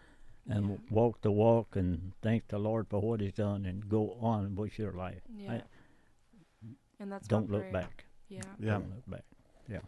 [0.50, 0.76] and Yeah.
[0.90, 4.78] walk the walk and thank the Lord for what He's done and go on with
[4.78, 5.22] your life.
[5.28, 5.62] yeah,
[7.00, 7.72] and that's Don't look prayer.
[7.72, 8.04] back.
[8.28, 8.72] Yeah, Yeah.
[8.72, 9.24] Don't look back.
[9.68, 9.78] Yeah.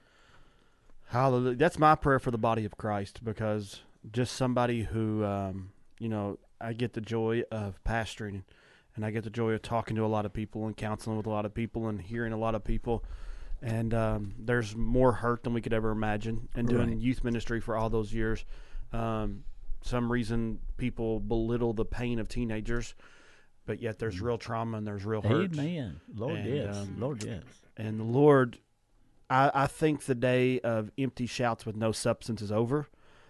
[1.07, 1.57] Hallelujah.
[1.57, 6.39] That's my prayer for the body of Christ because just somebody who, um, you know,
[6.61, 8.43] I get the joy of pastoring
[8.95, 11.27] and I get the joy of talking to a lot of people and counseling with
[11.27, 13.05] a lot of people and hearing a lot of people.
[13.63, 16.49] And um, there's more hurt than we could ever imagine.
[16.55, 16.99] And doing Right.
[16.99, 18.45] youth ministry for all those years,
[18.93, 19.45] um,
[19.83, 22.95] some reason people belittle the pain of teenagers,
[23.71, 25.53] but yet there's real trauma and there's real hurt.
[25.53, 26.01] Amen.
[26.13, 26.77] Lord, And, yes.
[26.77, 27.45] um, Lord, yes.
[27.77, 28.59] And the Lord,
[29.31, 32.89] I, I think the day of empty shouts with no substance is over.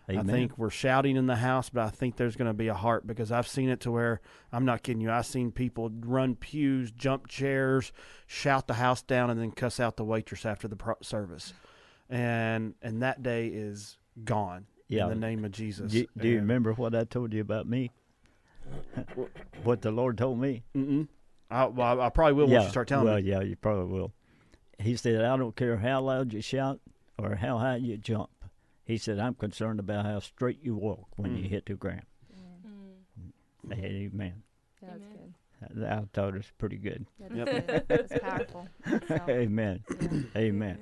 [0.08, 0.30] Amen.
[0.30, 2.74] I think we're shouting in the house, but I think there's going to be a
[2.74, 5.10] heart because I've seen it to where I'm not kidding you.
[5.10, 7.92] I've seen people run pews, jump chairs,
[8.26, 11.52] shout the house down, and then cuss out the waitress after the pro- service.
[12.08, 15.02] And and that day is gone yeah.
[15.02, 15.92] in the name of Jesus.
[15.92, 17.90] Do, do you remember what I told you about me?
[19.64, 20.62] What the Lord told me?
[20.76, 21.08] Mm-mm.
[21.50, 22.56] I, well, I probably will yeah.
[22.58, 23.30] once you start telling well, me.
[23.30, 24.12] Well, yeah, you probably will.
[24.78, 26.80] He said, I don't care how loud you shout
[27.18, 28.30] or how high you jump.
[28.84, 31.50] He said, I'm concerned about how straight you walk when you Mm.
[31.50, 32.02] hit the ground.
[32.34, 33.72] Mm.
[33.72, 34.42] Amen.
[34.80, 35.34] That's Amen.
[35.74, 35.84] good.
[35.84, 37.06] I thought it was pretty good.
[37.20, 37.46] That's Yep.
[37.66, 37.84] good.
[37.88, 38.68] That's powerful.
[39.08, 39.84] So, Amen.
[40.36, 40.78] Amen.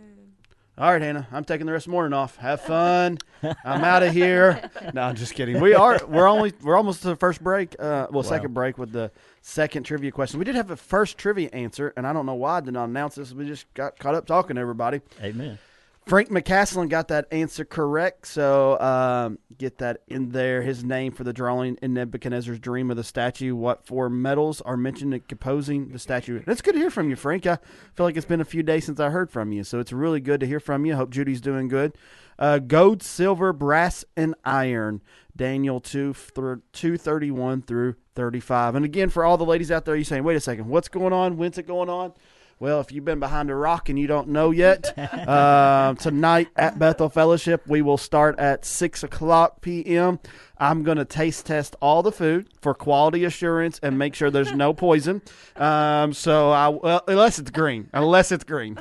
[0.78, 1.26] All right, Hannah.
[1.32, 2.36] I'm taking the rest of the morning off.
[2.36, 3.18] Have fun.
[3.42, 4.70] I'm out of here.
[4.94, 5.60] No, I'm just kidding.
[5.60, 6.00] We are.
[6.06, 6.52] We're only.
[6.62, 7.74] We're almost to the first break.
[7.78, 8.22] Uh, well, Wow.
[8.22, 9.10] second break with the
[9.42, 10.38] second trivia question.
[10.38, 12.88] We did have a first trivia answer, and I don't know why I did not
[12.88, 13.32] announce this.
[13.32, 15.00] We just got caught up talking to everybody.
[15.20, 15.58] Amen.
[16.08, 20.62] Frank McCaslin got that answer correct, so um, get that in there.
[20.62, 23.54] His name for the drawing in Nebuchadnezzar's dream of the statue.
[23.54, 26.42] What four metals are mentioned in composing the statue?
[26.46, 27.46] It's good to hear from you, Frank.
[27.46, 27.58] I
[27.94, 30.20] feel like it's been a few days since I heard from you, so it's really
[30.20, 30.96] good to hear from you.
[30.96, 31.92] Hope Judy's doing good.
[32.38, 35.02] Uh, gold, silver, brass, and iron.
[35.36, 38.76] Daniel 2, 231 through 35.
[38.76, 41.12] And again, for all the ladies out there, you're saying, wait a second, what's going
[41.12, 41.36] on?
[41.36, 42.14] When's it going on?
[42.60, 46.76] Well, if you've been behind a rock and you don't know yet, um, tonight at
[46.76, 50.18] Bethel Fellowship, we will start at 6 o'clock p.m.
[50.58, 54.52] I'm going to taste test all the food for quality assurance and make sure there's
[54.52, 55.22] no poison.
[55.54, 58.76] Um, so, I, well, unless it's green, unless it's green.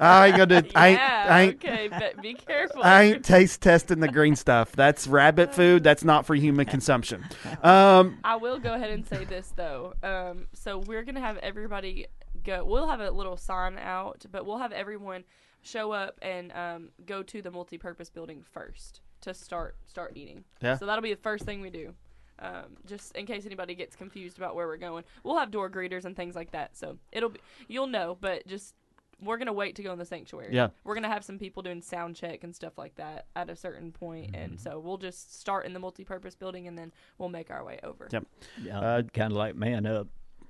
[0.00, 2.82] I ain't going to, I ain't, yeah, I ain't, okay, but be careful.
[2.82, 4.72] I ain't taste testing the green stuff.
[4.72, 5.84] That's rabbit food.
[5.84, 7.24] That's not for human consumption.
[7.62, 9.94] Um, I will go ahead and say this though.
[10.02, 12.06] Um, so we're gonna have everybody
[12.48, 12.64] go.
[12.64, 15.24] We'll have a little sign out, but we'll have everyone
[15.62, 20.44] show up and um, go to the multi-purpose building first to start start eating.
[20.62, 20.76] Yeah.
[20.76, 21.94] So that'll be the first thing we do.
[22.40, 26.04] Um, just in case anybody gets confused about where we're going, we'll have door greeters
[26.04, 26.76] and things like that.
[26.76, 28.74] So it'll be you'll know, but just
[29.20, 30.54] we're gonna wait to go in the sanctuary.
[30.54, 30.68] Yeah.
[30.84, 33.90] We're gonna have some people doing sound check and stuff like that at a certain
[33.90, 37.64] point, and so we'll just start in the multi-purpose building and then we'll make our
[37.64, 38.06] way over.
[38.12, 38.24] Yep.
[38.62, 40.06] Yeah, Uh, kind of like man up.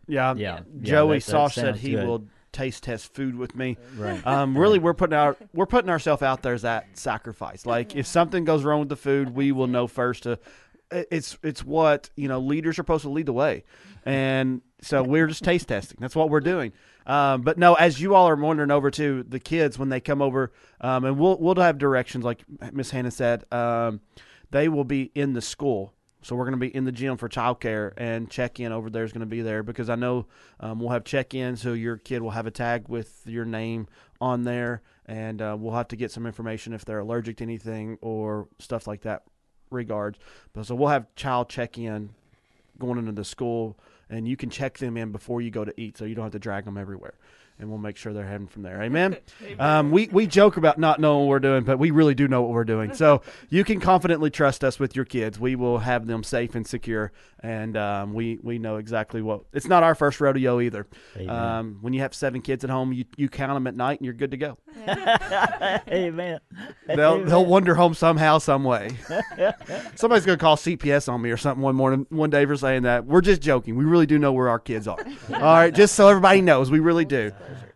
[0.09, 0.61] Yeah, Yeah.
[0.61, 2.07] yeah, Joey Sauce said he good.
[2.07, 3.77] will taste test food with me.
[3.97, 4.27] Right.
[4.27, 7.66] Um, really, we're putting our we're putting ourselves out there as that sacrifice.
[7.66, 10.25] Like if something goes wrong with the food, we will know first.
[10.25, 10.38] To
[10.90, 13.64] it's it's what you know leaders are supposed to lead the way,
[14.05, 15.99] and so we're just taste testing.
[16.01, 16.73] That's what we're doing.
[17.07, 20.21] Um, but no, as you all are wandering over to the kids when they come
[20.23, 22.42] over, um, and we'll we'll have directions like
[22.73, 23.44] Miss Hannah said.
[23.53, 24.01] Um,
[24.51, 25.92] they will be in the school.
[26.20, 29.12] So we're going to be in the gym for childcare, and check-in over there is
[29.12, 30.26] going to be there because I know
[30.61, 33.87] um, we'll have check-in, so your kid will have a tag with your name
[34.20, 37.98] on there, and uh, we'll have to get some information if they're allergic to anything
[38.00, 39.22] or stuff like that.
[39.70, 40.18] Regards,
[40.54, 42.09] but so we'll have child check-in
[42.78, 43.78] going into the school,
[44.09, 46.33] and you can check them in before you go to eat, so you don't have
[46.33, 47.14] to drag them everywhere.
[47.59, 48.81] And we'll make sure they're heading from there.
[48.88, 49.16] Amen.
[49.59, 52.42] um, we we joke about not knowing what we're doing, but we really do know
[52.42, 52.94] what we're doing.
[52.94, 55.38] So you can confidently trust us with your kids.
[55.38, 59.42] We will have them safe and secure, and um, we we know exactly what.
[59.53, 60.87] It's not our first rodeo either.
[61.29, 64.05] Um, when you have seven kids at home, you, you count them at night, and
[64.05, 64.59] you're good to go.
[65.88, 66.40] Amen.
[66.87, 68.90] They'll they'll wander home somehow, some way.
[69.94, 73.07] Somebody's gonna call CPS on me or something one morning, one day for saying that.
[73.07, 73.77] We're just joking.
[73.77, 74.99] We really do know where our kids are.
[75.35, 77.33] All right, just so everybody knows, we really do.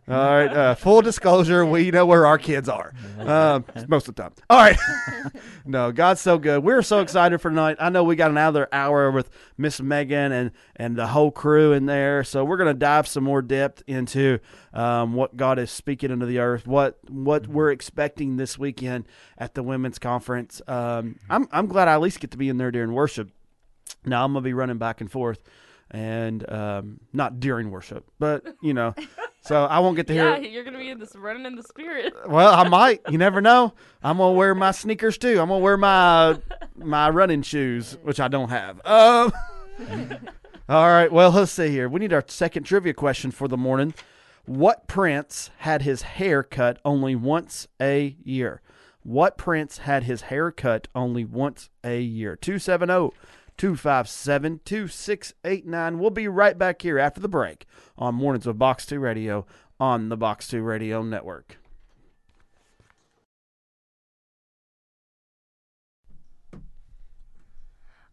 [0.09, 4.23] All right, uh, full disclosure, we know where our kids are um, most of the
[4.23, 4.33] time.
[4.51, 4.77] All right,
[5.65, 6.65] no, God's so good.
[6.65, 7.77] We're so excited for tonight.
[7.79, 11.87] I know we got another hour with Miss Megan and and the whole crew in
[11.87, 14.41] there, so we're gonna dive some more depth into
[14.75, 19.07] um, what God is speaking into the earth, what what we're expecting this weekend
[19.38, 20.61] at the women's conference.
[20.67, 23.31] Um, I'm I'm glad I at least get to be in there during worship.
[24.05, 25.38] Now I'm gonna be running back and forth,
[25.93, 28.97] and um, not during worship, but you know,
[29.42, 30.37] so I won't get to hear.
[30.37, 32.14] Yeah, you're gonna be in this running in the spirit.
[32.28, 33.00] Well, I might.
[33.11, 33.74] You never know.
[34.02, 35.40] I'm gonna wear my sneakers too.
[35.40, 36.38] I'm gonna wear my
[36.76, 38.81] my running shoes, which I don't have.
[38.87, 39.33] Um,
[40.68, 41.11] all right.
[41.11, 41.88] Well, let's see here.
[41.88, 43.94] We need our second trivia question for the morning.
[44.44, 48.61] What prince had his hair cut only once a year?
[49.02, 52.37] What prince had his hair cut only once a year?
[52.37, 53.11] 270
[53.57, 55.99] 257 2689.
[55.99, 59.47] We'll be right back here after the break on Mornings with Box 2 Radio
[59.79, 61.59] on the Box 2 Radio Network.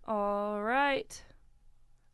[0.08, 1.23] All right.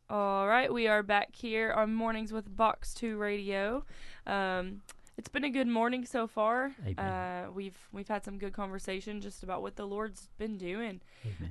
[0.08, 3.84] All right, we are back here on Mornings with Box 2 Radio.
[4.24, 4.82] Um,
[5.18, 6.72] it's been a good morning so far.
[6.98, 11.00] Uh, we've we've had some good conversation just about what the Lord's been doing.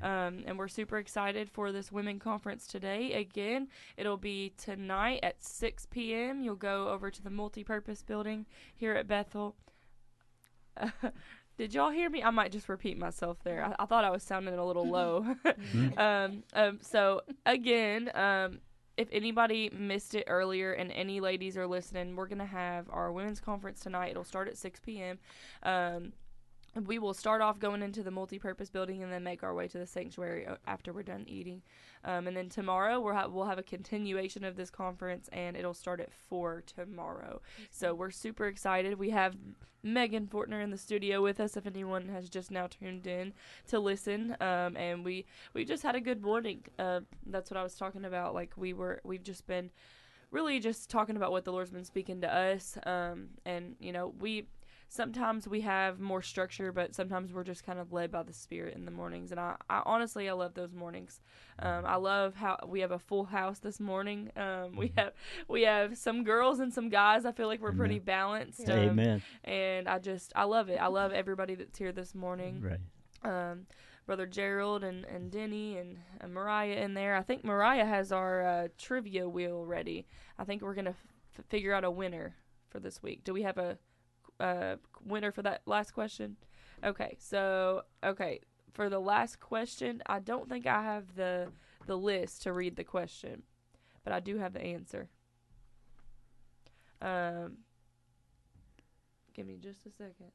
[0.02, 3.14] Um, and we're super excited for this women conference today.
[3.14, 6.42] Again, it'll be tonight at 6 p.m.
[6.42, 9.56] You'll go over to the multi-purpose building here at Bethel.
[11.58, 12.22] did y'all hear me?
[12.22, 13.66] I might just repeat myself there.
[13.66, 15.26] I, I thought I was sounding a little low.
[15.98, 18.60] um, um, so again, um,
[18.98, 23.40] if anybody missed it earlier and any ladies are listening, we're gonna have our women's
[23.40, 24.12] conference tonight.
[24.12, 25.20] It'll start at 6 p.m.
[25.64, 26.14] Um,
[26.84, 29.78] we will start off going into the multi-purpose building and then make our way to
[29.78, 31.62] the sanctuary uh, after we're done eating.
[32.04, 35.74] Um, and then tomorrow we'll have we'll have a continuation of this conference and it'll
[35.74, 37.42] start at four tomorrow.
[37.72, 39.00] So we're super excited.
[39.00, 39.36] We have
[39.84, 41.56] Megan Fortner in the studio with us.
[41.56, 43.34] If anyone has just now tuned in
[43.68, 46.64] to listen, um, and we we just had a good morning.
[46.78, 48.34] Uh, that's what I was talking about.
[48.34, 49.70] Like we were we've just been
[50.32, 52.78] really just talking about what the Lord's been speaking to us.
[52.86, 54.48] Um, and you know we
[54.90, 58.76] sometimes we have more structure, but sometimes we're just kind of led by the Spirit
[58.76, 59.32] in the mornings.
[59.32, 61.20] And I, I honestly, I love those mornings.
[61.60, 64.32] Um, I love how we have a full house this morning.
[64.36, 65.14] Um, we have
[65.48, 67.26] we have some girls and some guys.
[67.26, 68.70] I feel like we're pretty balanced.
[68.70, 69.22] Um, Amen.
[69.44, 70.78] And I just I love it.
[70.78, 72.62] I love everybody that's here this morning.
[72.62, 72.80] Right.
[73.24, 73.66] Um,
[74.06, 77.16] Brother Gerald and, and Denny and, and Mariah in there.
[77.16, 80.06] I think Mariah has our uh, trivia wheel ready.
[80.38, 80.96] I think we're gonna
[81.38, 82.36] f- figure out a winner
[82.70, 83.24] for this week.
[83.24, 83.80] Do we have a
[84.40, 86.38] uh, winner for that last question?
[86.84, 88.42] Okay, so okay
[88.76, 91.48] for the last question, I don't think I have the
[91.88, 93.44] the list to read the question,
[94.04, 95.08] but I do have the answer.
[97.02, 97.60] Um,
[99.34, 100.32] give me just a second.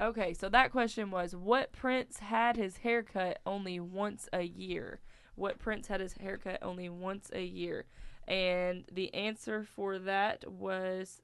[0.00, 5.00] Okay, so that question was what prince had his haircut only once a year?
[5.34, 7.86] What prince had his haircut only once a year?
[8.26, 11.22] And the answer for that was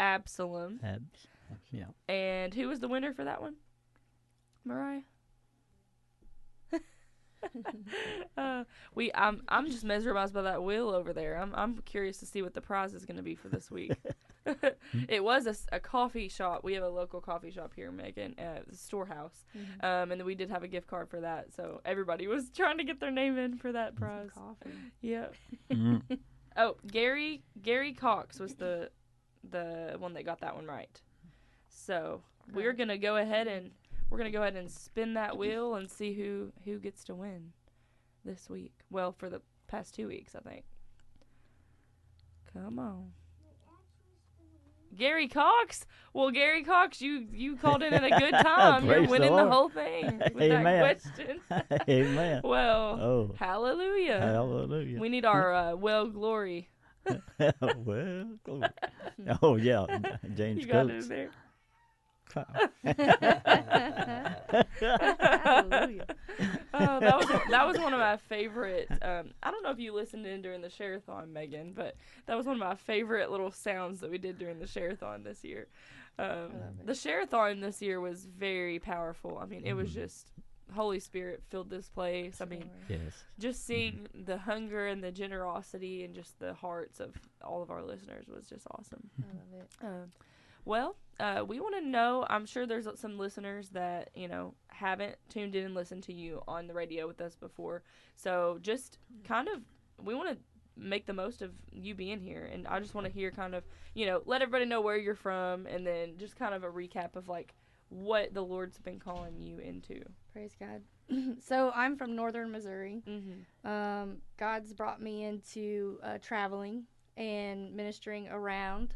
[0.00, 0.80] Absalom.
[0.82, 1.28] Abs.
[1.70, 1.84] Yeah.
[2.08, 3.54] And who was the winner for that one?
[4.64, 5.02] Mariah.
[8.36, 11.36] uh, we I'm I'm just mesmerized by that wheel over there.
[11.36, 13.92] I'm I'm curious to see what the prize is going to be for this week.
[15.08, 16.64] it was a coffee shop.
[16.64, 19.44] We have a local coffee shop here, Megan, uh, the storehouse.
[19.82, 21.52] Um, and we did have a gift card for that.
[21.54, 24.30] So everybody was trying to get their name in for that prize.
[24.34, 24.70] Coffee.
[25.02, 25.26] Yeah.
[25.70, 26.02] Mm.
[26.56, 28.90] Oh, Gary Gary Cox was the
[29.48, 31.00] the one that got that one right.
[31.68, 32.22] So
[32.52, 33.70] we're gonna go ahead and
[34.10, 37.52] we're gonna go ahead and spin that wheel and see who who gets to win
[38.24, 38.72] this week.
[38.90, 40.64] Well, for the past two weeks, I think.
[42.52, 43.12] Come on.
[44.96, 45.86] Gary Cox.
[46.12, 48.84] Well, Gary Cox, you you called in at a good time.
[48.84, 50.64] You're Praise the winning the, whole thing with Amen.
[50.64, 51.40] that question.
[51.88, 52.40] Amen.
[52.42, 54.20] well, Oh, hallelujah.
[54.20, 54.98] hallelujah.
[54.98, 56.68] We need our uh, well glory.
[57.76, 58.68] well, glory.
[59.42, 59.86] oh yeah,
[60.34, 61.08] James You got it in Coates.
[61.08, 61.30] there.
[64.80, 66.06] Hallelujah.
[66.72, 68.88] Oh, that was that was one of my favorite.
[69.02, 72.46] Um, I don't know if you listened in during the shareathon, Megan, but that was
[72.46, 75.66] one of my favorite little sounds that we did during the shareathon this year.
[76.18, 76.52] Um,
[76.86, 79.38] the shareathon this year was very powerful.
[79.42, 80.30] I mean, it was just
[80.72, 82.40] Holy Spirit filled this place.
[82.40, 83.24] I mean, Yes.
[83.38, 87.82] just seeing the hunger and the generosity and just the hearts of all of our
[87.82, 89.10] listeners was just awesome.
[89.18, 89.84] I love it.
[89.84, 90.10] Um,
[90.64, 92.26] well, uh, we want to know.
[92.28, 96.42] I'm sure there's some listeners that you know haven't tuned in and listened to you
[96.46, 97.82] on the radio with us before.
[98.16, 99.60] So just kind of,
[100.04, 100.38] we want to
[100.76, 103.64] make the most of you being here, and I just want to hear kind of,
[103.94, 107.16] you know, let everybody know where you're from, and then just kind of a recap
[107.16, 107.54] of like
[107.88, 110.02] what the Lord's been calling you into.
[110.32, 110.82] Praise God.
[111.40, 113.02] so I'm from northern Missouri.
[113.08, 113.68] Mm-hmm.
[113.68, 116.84] Um, God's brought me into uh, traveling
[117.16, 118.94] and ministering around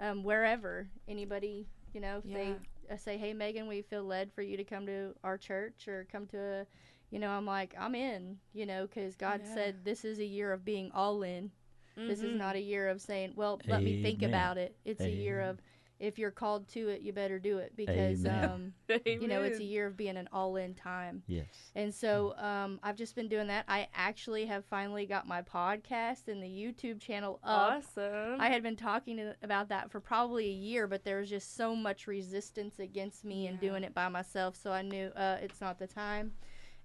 [0.00, 2.34] um, wherever anybody, you know, if Yeah.
[2.34, 5.88] they uh, say, "Hey, Megan, we feel led for you to come to our church
[5.88, 6.66] or come to a,"
[7.10, 9.54] you know, I'm like, I'm in, you know, because God Yeah.
[9.54, 11.50] said this is a year of being all in.
[11.96, 12.38] This is Mhm.
[12.38, 15.60] not a year of saying, "Well, let me think about it." It's a year of
[16.04, 18.72] if you're called to it, you better do it because um,
[19.06, 21.22] you know it's a year of being an all-in time.
[21.26, 21.46] Yes.
[21.74, 23.64] And so um, I've just been doing that.
[23.68, 27.82] I actually have finally got my podcast and the YouTube channel up.
[27.84, 28.40] awesome.
[28.40, 31.56] I had been talking to, about that for probably a year, but there was just
[31.56, 33.70] so much resistance against me and Yeah.
[33.70, 34.56] doing it by myself.
[34.56, 36.32] So I knew uh, it's not the time.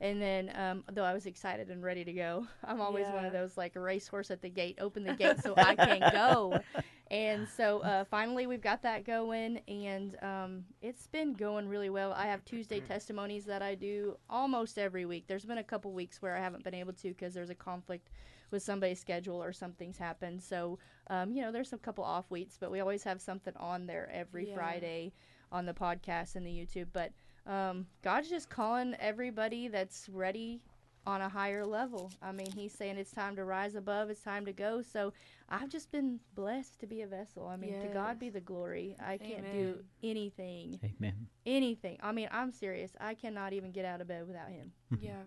[0.01, 3.33] And then, um, though I was excited and ready to go, I'm always one of
[3.33, 4.77] those like a racehorse at the gate.
[4.79, 6.61] Open the gate so I can go.
[7.11, 12.13] And so uh, finally, we've got that going, and um, it's been going really well.
[12.13, 15.25] I have Tuesday testimonies that I do almost every week.
[15.27, 18.09] There's been a couple weeks where I haven't been able to because there's a conflict
[18.51, 20.41] with somebody's schedule or something's happened.
[20.41, 23.85] So, um, you know, there's a couple off weeks, but we always have something on
[23.85, 24.55] there every Yeah.
[24.55, 25.13] Friday
[25.51, 26.87] on the podcast and the YouTube.
[26.93, 27.11] But
[27.45, 30.61] um, God's just calling everybody that's ready
[31.09, 32.11] on a higher level.
[32.21, 34.81] I mean, He's saying it's time to rise above, it's time to go.
[34.81, 35.11] So
[35.49, 37.47] I've just been blessed to be a vessel.
[37.47, 38.95] I mean, to God be the glory.
[39.03, 41.27] I can't do anything, Amen.
[41.45, 41.97] anything.
[42.03, 42.91] I mean, I'm serious.
[43.01, 44.71] I cannot even get out of bed without Him.
[44.93, 45.03] Mm-hmm.
[45.05, 45.21] yeah.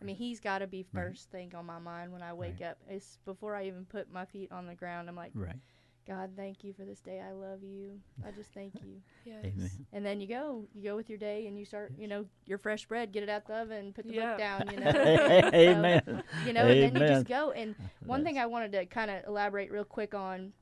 [0.00, 1.04] I mean, He's got to be Right.
[1.06, 2.76] first thing on my mind when I wake up.
[2.88, 5.08] It's before I even put my feet on the ground.
[5.08, 5.56] I'm like, Right.
[6.06, 7.20] God, thank you for this day.
[7.20, 8.00] I love you.
[8.26, 9.00] I just thank you.
[9.24, 9.44] Yes.
[9.44, 9.70] Amen.
[9.92, 12.58] And then you go, you go with your day, and you start, you know, your
[12.58, 14.30] fresh bread, get it out the oven, put the Yeah.
[14.30, 14.90] book down, you know,
[15.54, 16.22] Amen.
[16.44, 17.52] you know, and then you just go.
[17.52, 20.52] And one thing I wanted to kind of elaborate real quick on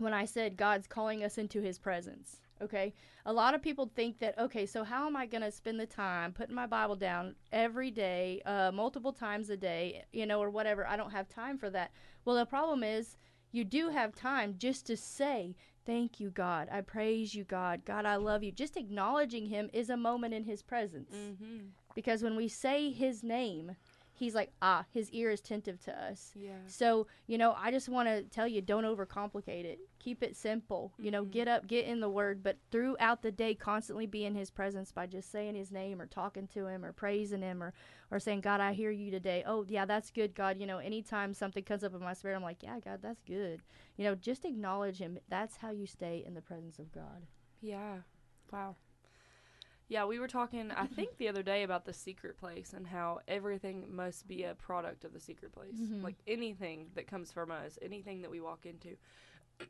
[0.00, 2.40] when I said God's calling us into His presence.
[2.62, 2.92] Okay,
[3.24, 5.86] a lot of people think that okay, so how am I going to spend the
[5.86, 10.50] time putting my Bible down every day, uh, multiple times a day, you know, or
[10.50, 10.86] whatever?
[10.86, 11.90] I don't have time for that.
[12.26, 13.16] Well, the problem is
[13.54, 15.54] you do have time just to say
[15.86, 16.68] thank you god.
[16.72, 17.84] I praise you god.
[17.84, 18.50] God i love you.
[18.50, 21.14] Just acknowledging him is a moment in his presence.
[21.14, 21.66] Mm-hmm.
[21.94, 23.76] because when we say his name
[24.16, 26.52] he's like ah his ear is attentive to us Yeah.
[26.66, 30.92] so you know i just want to tell you don't overcomplicate it keep it simple
[30.98, 31.30] you know Mhm.
[31.32, 34.92] get up get in the word but throughout the day constantly be in his presence
[34.92, 37.72] by just saying his name or talking to him or praising him or
[38.10, 41.34] or saying god i hear you today oh yeah that's good god you know anytime
[41.34, 43.62] something comes up in my spirit i'm like yeah god that's good
[43.96, 47.26] you know just acknowledge him that's how you stay in the presence of god
[47.60, 47.98] Yeah.
[48.52, 48.76] Wow.
[49.88, 53.20] Yeah, we were talking, I think, the other day about the secret place and how
[53.28, 55.74] everything must be a product of the secret place.
[55.78, 56.02] Mhm.
[56.02, 58.96] Like anything that comes from us, anything that we walk into,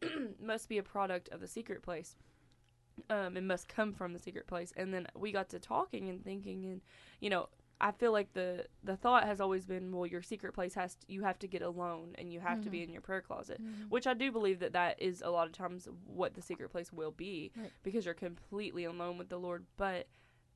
[0.40, 2.16] must be a product of the secret place.
[3.11, 4.72] Um, it must come from the secret place.
[4.77, 6.81] And then we got to talking and thinking, and
[7.20, 7.48] you know,
[7.84, 11.12] I feel like the the thought has always been, well, your secret place has to,
[11.12, 12.84] you have to get alone and you have to be mm-hmm.
[12.84, 13.90] in your prayer closet mm-hmm.
[13.90, 16.90] which I do believe that that is a lot of times what the secret place
[16.92, 17.70] will be Right.
[17.82, 19.66] because you're completely alone with the Lord.
[19.76, 20.08] But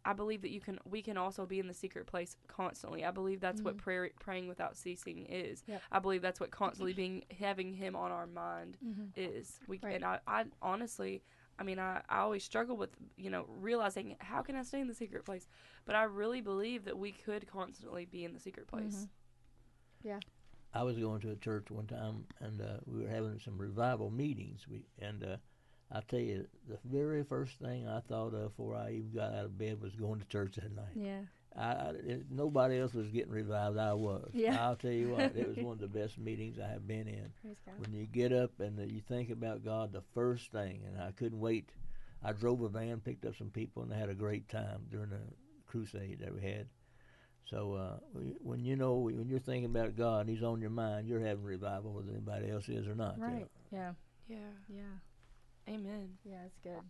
[0.07, 3.05] I believe that you can we can also be in the secret place constantly.
[3.05, 3.85] I believe that's what mm-hmm.
[3.85, 5.65] prayer praying without ceasing is.
[5.67, 5.83] Yep.
[5.93, 8.79] I believe that's what constantly being having Him on our mind
[9.17, 9.61] is.
[9.69, 9.97] We Right.
[9.97, 11.23] and I, I honestly.
[11.59, 14.87] I mean, I, I always struggle with, you know, realizing how can I stay in
[14.87, 15.49] the secret place?
[15.85, 19.09] But I really believe that we could constantly be in the secret place.
[20.03, 20.21] Yeah.
[20.73, 24.11] I was going to a church one time, and uh, we were having some revival
[24.11, 24.67] meetings.
[24.69, 25.37] We and uh,
[25.91, 29.47] I tell you, the very first thing I thought of before I even got out
[29.47, 30.95] of bed was going to church that night.
[30.95, 31.23] yeah
[31.57, 31.93] I, I
[32.31, 33.79] nobody else was getting revived.
[33.79, 34.31] I was.
[34.33, 34.63] Yeah.
[34.65, 37.33] I'll tell you what, it was one of the best meetings I have been in.
[37.79, 41.11] When you get up and uh, you think about God, the first thing, and I
[41.13, 41.71] couldn't wait.
[42.23, 45.11] I drove a van, picked up some people, and they had a great time during
[45.11, 45.21] the
[45.67, 46.67] crusade that we had.
[47.49, 50.71] So uh, when- when you know when you're thinking about God, and He's on your
[50.71, 53.17] mind, you're having revival, whether anybody else is or not.
[53.17, 53.29] you know.
[53.33, 53.93] right yeah
[54.29, 54.37] Yeah.
[54.69, 56.19] yeah Amen.
[56.25, 56.81] yeah it's good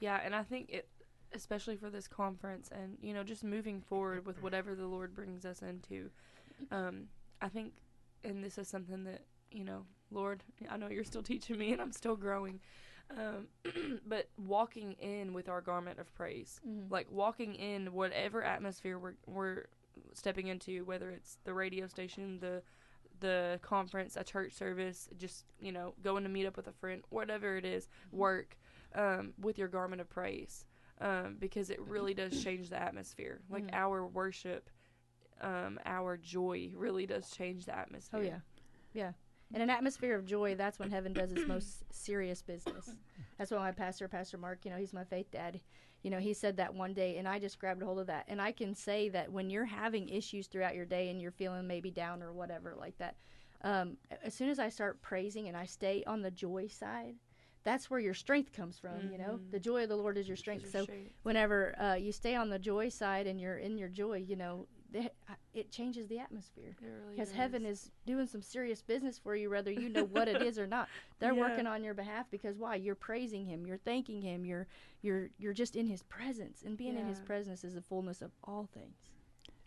[0.00, 0.88] Yeah, and I think it,
[1.34, 5.44] especially for this conference, and you know, just moving forward with whatever the Lord brings
[5.44, 6.10] us into,
[6.70, 7.08] um,
[7.40, 7.72] I think,
[8.24, 11.80] and this is something that you know, Lord, I know you're still teaching me, and
[11.82, 12.60] I'm still growing.
[13.10, 13.48] Um,
[14.06, 16.90] but walking in with our garment of praise, Mhm.
[16.90, 19.64] like walking in whatever atmosphere we're we're
[20.14, 22.62] stepping into, whether it's the radio station, the
[23.20, 27.02] the conference, a church service, just you know, going to meet up with a friend,
[27.10, 28.56] whatever it is, work,
[28.94, 30.64] um, with your garment of praise,
[31.02, 33.40] um, because it really does change the atmosphere.
[33.50, 33.74] Like Mhm.
[33.74, 34.70] our worship,
[35.40, 38.20] um, our joy really does change the atmosphere.
[38.20, 38.40] Oh yeah,
[38.92, 39.12] yeah.
[39.54, 42.88] In an atmosphere of joy, that's when heaven does its most serious business.
[43.36, 45.60] That's why my pastor, Pastor Mark, you know, he's my faith dad.
[46.02, 48.24] You know, he said that one day, and I just grabbed a hold of that.
[48.28, 51.66] And I can say that when you're having issues throughout your day and you're feeling
[51.66, 53.16] maybe down or whatever like that,
[53.62, 57.16] um, as soon as I start praising and I stay on the joy side,
[57.64, 59.10] that's where your strength comes from.
[59.10, 60.70] You know, the joy of the Lord is your strength.
[60.70, 60.86] So
[61.22, 64.66] whenever uh, you stay on the joy side and you're in your joy, you know,
[64.90, 65.10] the,
[65.54, 66.76] it changes the atmosphere.
[66.80, 70.28] It really because heaven is doing some serious business for you whether you know what
[70.28, 70.88] it is or not.
[71.18, 71.40] They're Yeah.
[71.40, 72.74] working on your behalf because why?
[72.74, 73.64] You're praising him.
[73.66, 74.44] You're thanking him.
[74.44, 74.66] You're
[75.00, 76.62] you're you're just in his presence.
[76.62, 78.96] And being in his presence is the fullness of all things.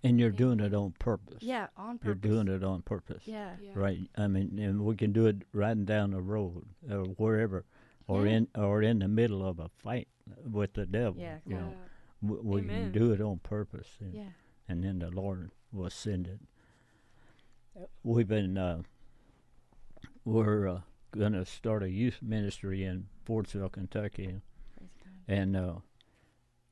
[0.04, 1.40] And you're doing it on purpose.
[1.42, 3.24] yeah on purpose You're doing it on purpose.
[3.26, 3.56] yeah.
[3.60, 3.72] Yeah.
[3.74, 4.08] Right.
[4.16, 7.66] I mean, and we can do it riding down the road or wherever,
[8.08, 8.34] or Yeah.
[8.34, 10.08] in or in the middle of a fight
[10.44, 11.22] with the devil.
[11.22, 11.62] Yeah, You Yeah.
[11.62, 11.76] know,
[12.22, 14.30] we, we can do it on purpose, and, yeah
[14.68, 16.40] and then the Lord will send it.
[18.04, 18.84] We've been uh,
[20.24, 20.82] we're uh,
[21.12, 24.42] gonna start a youth ministry in Fordsville, Kentucky,
[25.28, 25.76] and uh,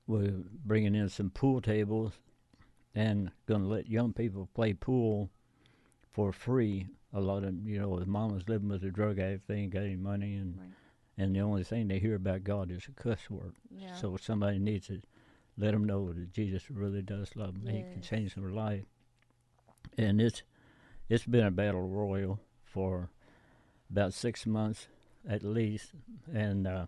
[0.07, 2.13] we're bringing in some pool tables
[2.95, 5.29] and going to let young people play pool
[6.11, 6.87] for free.
[7.13, 9.83] A lot of you know, the mamas living with a drug addict, they ain't got
[9.83, 10.69] any money, and Right.
[11.17, 13.53] And the only thing they hear about God is a cuss word.
[13.69, 15.01] yeah So somebody needs to
[15.57, 17.73] let them know that Jesus really does love them.
[17.73, 18.83] He can change their life,
[19.97, 20.41] and it's
[21.09, 23.09] it's been a battle royal for
[23.91, 24.87] about six months
[25.27, 25.91] at least,
[26.33, 26.85] and uh,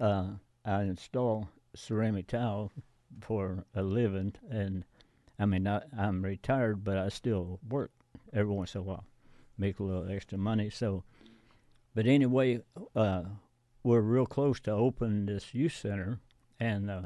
[0.00, 0.26] uh,
[0.64, 2.70] I install ceramic tile
[3.20, 4.84] for a living, and
[5.38, 7.90] I mean I, I'm retired, but I still work
[8.32, 9.04] every once in a while,
[9.58, 10.70] make a little extra money.
[10.70, 11.04] So,
[11.94, 12.60] but anyway,
[12.94, 13.22] uh,
[13.82, 16.18] we're real close to opening this youth center,
[16.58, 17.02] and uh,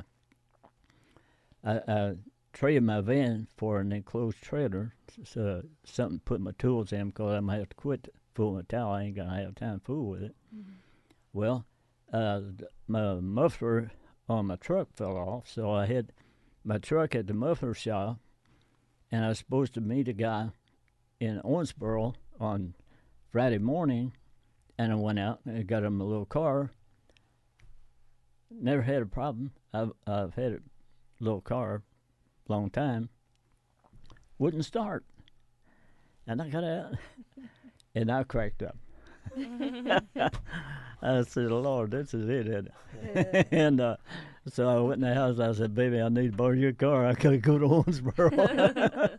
[1.65, 2.15] I, I
[2.53, 7.35] traded my van for an enclosed trailer, so something to put my tools in because
[7.35, 8.93] I'm gonna have to quit fooling with towel.
[8.93, 10.37] I ain't gonna have time to fool with it.
[11.33, 11.67] Well,
[12.13, 12.41] uh,
[12.87, 13.91] my muffler
[14.29, 16.13] on my truck fell off, so I had
[16.65, 18.19] my truck at the muffler shop,
[19.11, 20.51] and I was supposed to meet a guy
[21.21, 22.75] in Owensboro on
[23.31, 24.13] Friday morning,
[24.79, 26.71] and I went out and I got him a little car.
[28.51, 29.51] Never had a problem.
[29.75, 30.61] I've I've had a
[31.21, 31.83] little car,
[32.49, 33.11] long time.
[34.39, 35.05] Wouldn't start,
[36.27, 36.95] and I got out,
[37.95, 38.77] and I cracked up.
[41.03, 43.97] I said, "Lord, this is it." it?" and uh,
[44.49, 45.39] so I went in the house.
[45.39, 47.05] I said, "Baby, I need to borrow your car.
[47.05, 49.18] I gotta go to Owensboro."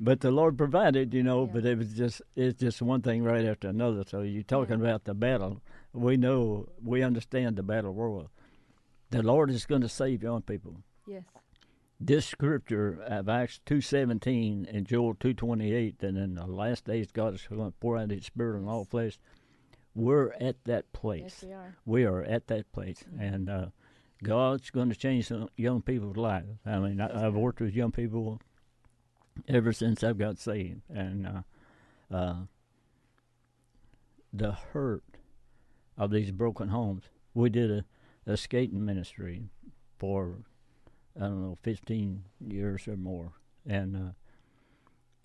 [0.00, 1.44] But the Lord provided, you know.
[1.46, 1.52] Yeah.
[1.52, 4.04] But it was just it's just one thing right after another.
[4.06, 5.60] So you're talking about the battle.
[5.92, 8.28] We know we understand the battle world.
[9.10, 10.82] The Lord is going to save young people.
[11.06, 11.22] yes
[12.00, 16.84] This scripture of Acts two seventeen and Joel two twenty eight, and in the last
[16.84, 19.18] days God is going to pour out His Spirit on all flesh.
[19.94, 23.34] We're at that place yes we are we are at that place, Mhm.
[23.34, 23.66] and uh,
[24.22, 26.58] God's going to change young people's lives.
[26.66, 28.40] I mean, I, I've worked with young people
[29.46, 32.36] ever since I've got saved, and uh, uh,
[34.32, 35.04] the hurt
[35.96, 37.04] of these broken homes.
[37.34, 37.84] We did a,
[38.26, 39.42] a skating ministry
[39.98, 40.38] for
[41.16, 43.32] I don't know, fifteen years or more,
[43.66, 44.10] and uh,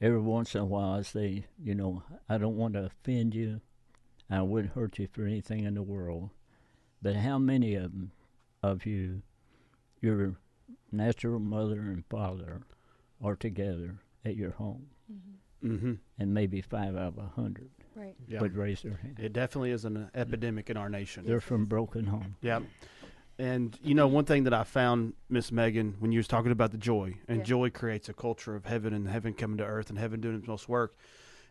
[0.02, 3.62] every once in a while I say, you know, I don't want to offend you.
[4.30, 6.32] I wouldn't hurt you for anything in the world.
[7.02, 8.12] But how many of 'em-
[8.64, 9.22] of you,
[10.02, 10.36] your
[10.92, 12.62] natural mother and father,
[13.24, 13.96] are together
[14.26, 14.88] at your home?
[15.08, 15.18] hmm
[15.64, 15.94] Mm-hmm.
[16.20, 18.42] And maybe five out of a hundred right Yeah.
[18.42, 19.18] would raise their hand.
[19.18, 21.24] It definitely is an epidemic in our nation.
[21.26, 22.36] They're from broken homes.
[22.42, 22.60] Yeah.
[23.40, 26.72] And you know, one thing that I found, Miss Megan, when you was talking about
[26.72, 27.44] the joy, and Yeah.
[27.46, 30.48] joy creates a culture of heaven and heaven coming to earth and heaven doing its
[30.48, 30.98] most work,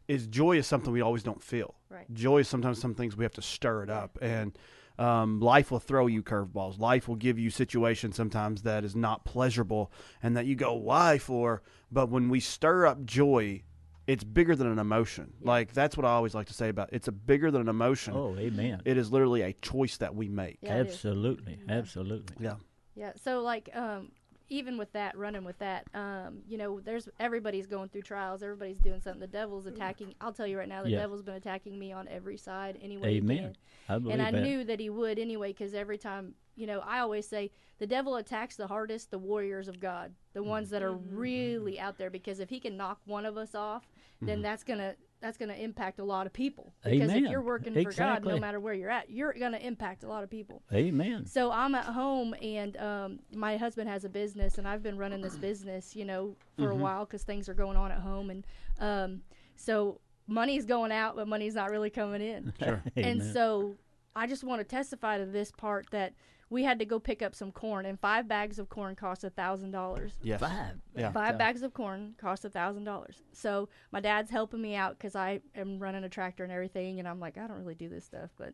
[0.09, 1.75] is joy is something we always don't feel.
[1.89, 4.53] right Joy is sometimes some things we have to stir it up, and
[4.99, 6.79] um, life will throw you curveballs.
[6.79, 11.19] Life will give you situations sometimes that is not pleasurable, and that you go, "Why
[11.19, 13.63] for?" But when we stir up joy,
[14.07, 15.33] it's bigger than an emotion.
[15.41, 15.49] Yeah.
[15.49, 18.15] Like that's what I always like to say about it's a bigger than an emotion.
[18.17, 18.83] Oh, amen.
[18.85, 20.59] It is literally a choice that we make.
[20.61, 21.75] yeah absolutely, Yeah.
[21.75, 22.37] absolutely.
[22.41, 22.55] Yeah.
[22.95, 23.13] Yeah.
[23.23, 24.11] So like um
[24.53, 28.43] even with that, running with that, um, you know, there's everybody's going through trials.
[28.43, 29.21] Everybody's doing something.
[29.21, 29.75] The devil's mm.
[29.75, 30.15] attacking.
[30.21, 30.99] I'll tell you right now, the Yeah.
[31.01, 32.79] devil's been attacking me on every side.
[32.83, 33.57] Anyway, Amen.
[33.89, 34.43] I believe and I that.
[34.43, 38.17] knew that he would anyway because every time you know i always say the devil
[38.17, 41.17] attacks the hardest the warriors of god the ones that are mm-hmm.
[41.17, 43.89] really out there because if he can knock one of us off
[44.21, 44.43] then mm-hmm.
[44.43, 48.25] that's gonna that's gonna impact a lot of people because if you're working for god
[48.25, 51.25] no matter where you're at you're gonna impact a lot of people Amen.
[51.27, 55.21] so I'm at home, and um, my husband has a business, and I've been running
[55.21, 58.47] this business, you know, for a while because things are going on at home, and
[58.81, 59.23] um,
[59.57, 62.53] so money's going out, but money's not really coming in.
[62.63, 62.83] Sure.
[62.97, 63.33] and Amen.
[63.33, 63.77] so
[64.15, 66.15] I just want to testify to this part that
[66.53, 69.31] we had to go pick up some corn, and five bags of corn cost a
[69.31, 70.13] thousand dollars.
[70.23, 70.41] Yes.
[70.41, 70.75] Five.
[70.95, 71.11] Yeah.
[71.11, 73.23] Five bags of corn cost a thousand dollars.
[73.33, 77.09] So my dad's helping me out because I am running a tractor and everything, and
[77.09, 78.53] I'm like, I don't really do this stuff, but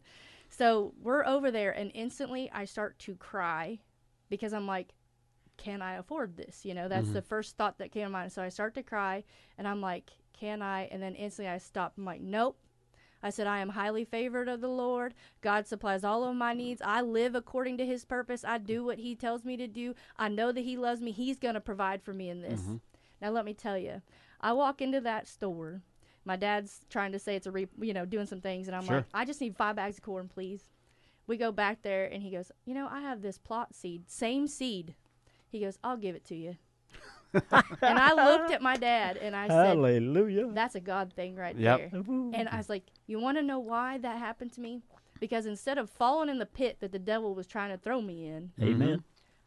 [0.48, 3.80] so we're over there, and instantly I start to cry
[4.30, 4.94] because I'm like,
[5.56, 6.64] can I afford this?
[6.64, 7.28] You know, that's the mm-hmm.
[7.28, 8.32] first thought that came to mind.
[8.32, 9.24] So I start to cry,
[9.58, 10.84] and I'm like, can I?
[10.92, 11.94] And then instantly I stop.
[11.98, 12.56] I'm like, nope.
[13.22, 15.14] I said, I am highly favored of the Lord.
[15.40, 16.80] God supplies all of my needs.
[16.84, 18.44] I live according to his purpose.
[18.44, 19.94] I do what he tells me to do.
[20.16, 21.10] I know that he loves me.
[21.10, 22.60] He's going to provide for me in this.
[22.60, 22.76] Mm-hmm.
[23.20, 24.02] Now, let me tell you,
[24.40, 25.82] I walk into that store.
[26.24, 28.68] My dad's trying to say it's a, re- you know, doing some things.
[28.68, 28.96] And I'm Sure.
[28.98, 30.62] like, I just need five bags of corn, please.
[31.26, 34.46] We go back there, and he goes, You know, I have this plot seed, same
[34.46, 34.94] seed.
[35.50, 36.56] He goes, I'll give it to you.
[37.82, 40.50] and I looked at my dad and I said, Hallelujah.
[40.52, 41.78] That's a God thing right Yep.
[41.78, 42.00] there.
[42.02, 44.82] And I was like, You want to know why that happened to me?
[45.20, 48.26] Because instead of falling in the pit that the devil was trying to throw me
[48.26, 48.88] in, Amen.
[48.88, 49.00] Mm-hmm.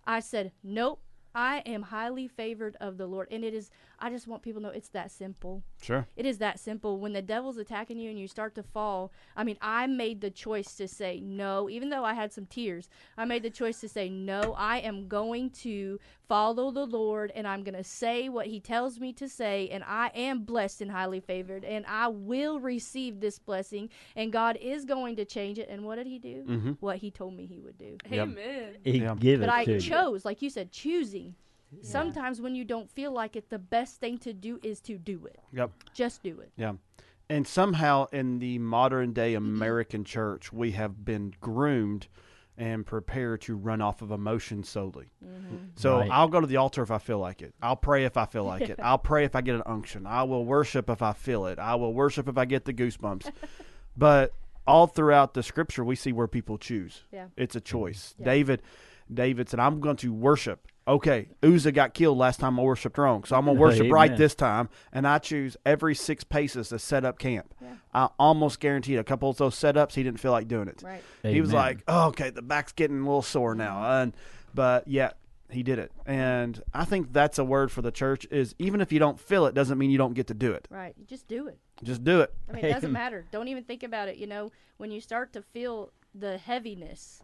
[0.06, 1.02] I said, Nope,
[1.34, 3.28] I am highly favored of the Lord.
[3.32, 3.72] And it is,
[4.02, 5.64] I just want people to know it's that simple.
[5.82, 6.08] Sure.
[6.16, 7.00] It is that simple.
[7.00, 10.32] When the devil's attacking you and you start to fall, I mean, I made the
[10.32, 12.90] choice to say no, even though I had some tears.
[13.16, 14.56] I made the choice to say no.
[14.58, 19.00] I am going to follow the Lord and I'm going to say what he tells
[19.00, 19.70] me to say.
[19.72, 21.64] And I am blessed and highly favored.
[21.64, 23.90] And I will receive this blessing.
[24.16, 25.70] And God is going to change it.
[25.70, 26.44] And what did he do?
[26.48, 26.72] Mm-hmm.
[26.80, 27.98] What he told me he would do.
[28.10, 28.28] Yep.
[28.30, 28.78] Amen.
[28.84, 29.16] He Yeah.
[29.20, 29.80] give But it I to you.
[29.80, 31.36] chose, like you said, choosing.
[31.82, 35.26] Sometimes when you don't feel like it, the best thing to do is to do
[35.26, 35.40] it.
[35.54, 35.72] Yep.
[35.94, 36.52] Just do it.
[36.58, 36.74] Yeah.
[37.30, 39.46] And somehow in the modern day mm-hmm.
[39.56, 42.08] American church, we have been groomed
[42.58, 45.10] and prepared to run off of emotion solely.
[45.26, 45.56] Mm-hmm.
[45.76, 46.12] So Right.
[46.12, 47.56] I'll go to the altar if I feel like it.
[47.62, 48.80] I'll pray if I feel like it.
[48.84, 50.06] I'll pray if I get an unction.
[50.06, 51.58] I will worship if I feel it.
[51.58, 53.32] I will worship if I get the goosebumps.
[53.98, 54.34] but
[54.68, 57.04] all throughout the scripture, we see where people choose.
[57.12, 57.28] Yeah.
[57.38, 58.14] It's a choice.
[58.20, 58.26] Yeah.
[58.26, 58.62] David,
[59.12, 63.24] David said, "I'm going to worship." Okay, Uzzah got killed last time I worshipped wrong,
[63.24, 67.06] so I'm gonna worship right this time, and I choose every six paces to set
[67.06, 67.54] up camp.
[67.62, 67.76] Yeah.
[67.94, 70.82] I almost guaranteed a couple of those setups he didn't feel like doing it.
[70.84, 71.04] Right.
[71.22, 74.14] He was like, oh, "Okay, the back's getting a little sore now," and
[74.56, 75.12] but yeah,
[75.52, 78.92] he did it, and I think that's a word for the church is even if
[78.92, 80.68] you don't feel it, doesn't mean you don't get to do it.
[80.72, 80.96] Right.
[80.98, 81.60] You just do it.
[81.84, 82.34] Just do it.
[82.50, 83.26] I mean, it doesn't matter.
[83.32, 84.18] Don't even think about it.
[84.18, 87.22] You know, when you start to feel the heaviness,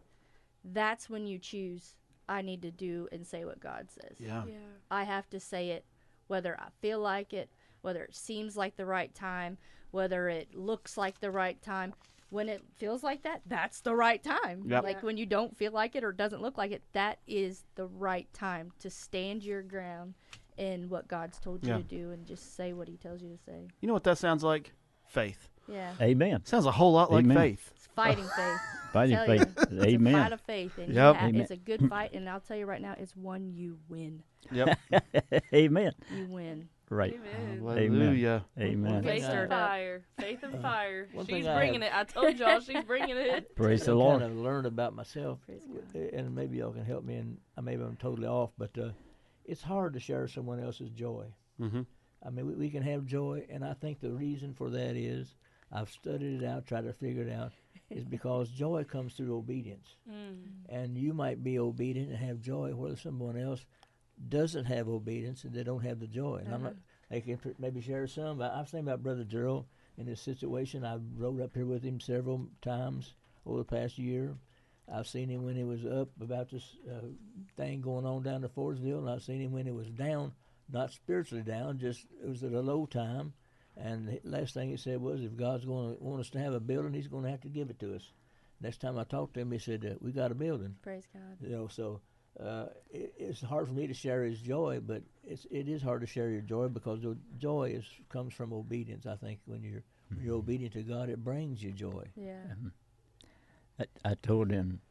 [0.64, 1.96] that's when you choose,
[2.30, 4.18] I need to do and say what God says.
[4.20, 4.44] Yeah.
[4.48, 4.56] Yeah.
[4.92, 5.86] I have to say it,
[6.28, 7.50] whether I feel like it,
[7.82, 9.58] whether it seems like the right time,
[9.92, 11.94] whether it looks like the right time.
[12.30, 14.64] When it feels like that, that's the right time.
[14.66, 14.84] Yep.
[14.84, 15.02] Like Yeah.
[15.04, 18.28] when you don't feel like it or doesn't look like it, that is the right
[18.34, 20.14] time to stand your ground
[20.58, 21.78] in what God's told you Yeah.
[21.78, 23.68] to do and just say what He tells you to say.
[23.80, 24.74] You know what that sounds like?
[25.06, 25.48] Faith.
[25.68, 25.92] Yeah.
[26.02, 26.46] Amen.
[26.46, 27.38] Sounds a whole lot like Amen.
[27.38, 27.72] faith.
[27.76, 28.60] It's fighting faith.
[28.94, 29.42] Fighting faith.
[29.70, 31.16] you, It's a fight of faith, and Yep.
[31.16, 31.42] you Amen.
[31.42, 32.14] it's a good fight.
[32.14, 34.24] And I'll tell you right now, it's one you win.
[34.52, 34.80] Yep.
[35.54, 35.92] Amen.
[36.16, 36.70] You win.
[36.90, 37.14] Right.
[37.14, 37.60] Amen.
[37.60, 38.46] Hallelujah.
[38.58, 39.04] Amen.
[39.04, 40.06] Faith I- and fire.
[40.20, 41.10] Faith and fire.
[41.12, 41.92] one She's thing I bringing it.
[41.94, 43.54] I told y'all she's bringing it.
[43.58, 44.22] Praise the I Lord.
[44.22, 45.40] kind of learned about myself,
[45.94, 47.16] and maybe y'all can help me.
[47.16, 48.92] And uh, maybe I'm totally off, but uh,
[49.44, 51.26] it's hard to share someone else's joy.
[51.62, 51.82] Mm-hmm.
[52.26, 55.36] I mean, we, we can have joy, and I think the reason for that is
[55.72, 57.52] I've studied it out, tried to figure it out,
[57.90, 59.96] is because joy comes through obedience.
[60.10, 60.38] Mm.
[60.70, 63.66] And you might be obedient and have joy, where someone else
[64.30, 66.42] doesn't have obedience and they don't have the joy.
[66.44, 66.76] And I'm not,
[67.10, 68.38] they can maybe share some.
[68.38, 69.66] But I've seen about Brother Gerald
[69.98, 70.86] in this situation.
[70.86, 73.14] I rode up here with him several times
[73.46, 74.36] over the past year.
[74.92, 77.08] I've seen him when he was up about this uh,
[77.58, 80.32] thing going on down to Fordsville, and I've seen him when he was down,
[80.72, 83.34] not spiritually down, just it was at a low time.
[83.80, 86.54] And the last thing he said was, if God's going to want us to have
[86.54, 88.12] a building, He's going to have to give it to us.
[88.60, 91.38] Next time I talked to him, he said, uh, "We got a building." Praise God.
[91.40, 92.02] You know, so
[92.44, 96.02] uh, it, it's hard for me to share his joy, but it's it is hard
[96.02, 99.06] to share your joy because the joy is comes from obedience.
[99.06, 102.06] I think when you're when you're obedient to God, it brings you joy.
[102.16, 102.46] Yeah.
[103.80, 104.82] I, I told him,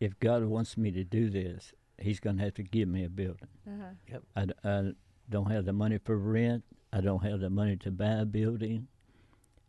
[0.00, 3.08] if God wants me to do this, he's going to have to give me a
[3.10, 3.48] building.
[3.68, 4.18] Uh-huh.
[4.34, 4.92] I, d- I
[5.28, 6.64] don't have the money for rent.
[6.92, 8.88] I don't have the money to buy a building.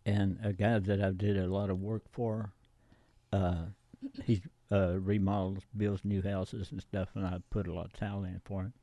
[0.06, 2.52] And a guy that I did a lot of work for,
[3.32, 3.68] uh,
[4.26, 8.26] he uh, remodels, builds new houses and stuff, and I put a lot of time
[8.26, 8.74] in for him.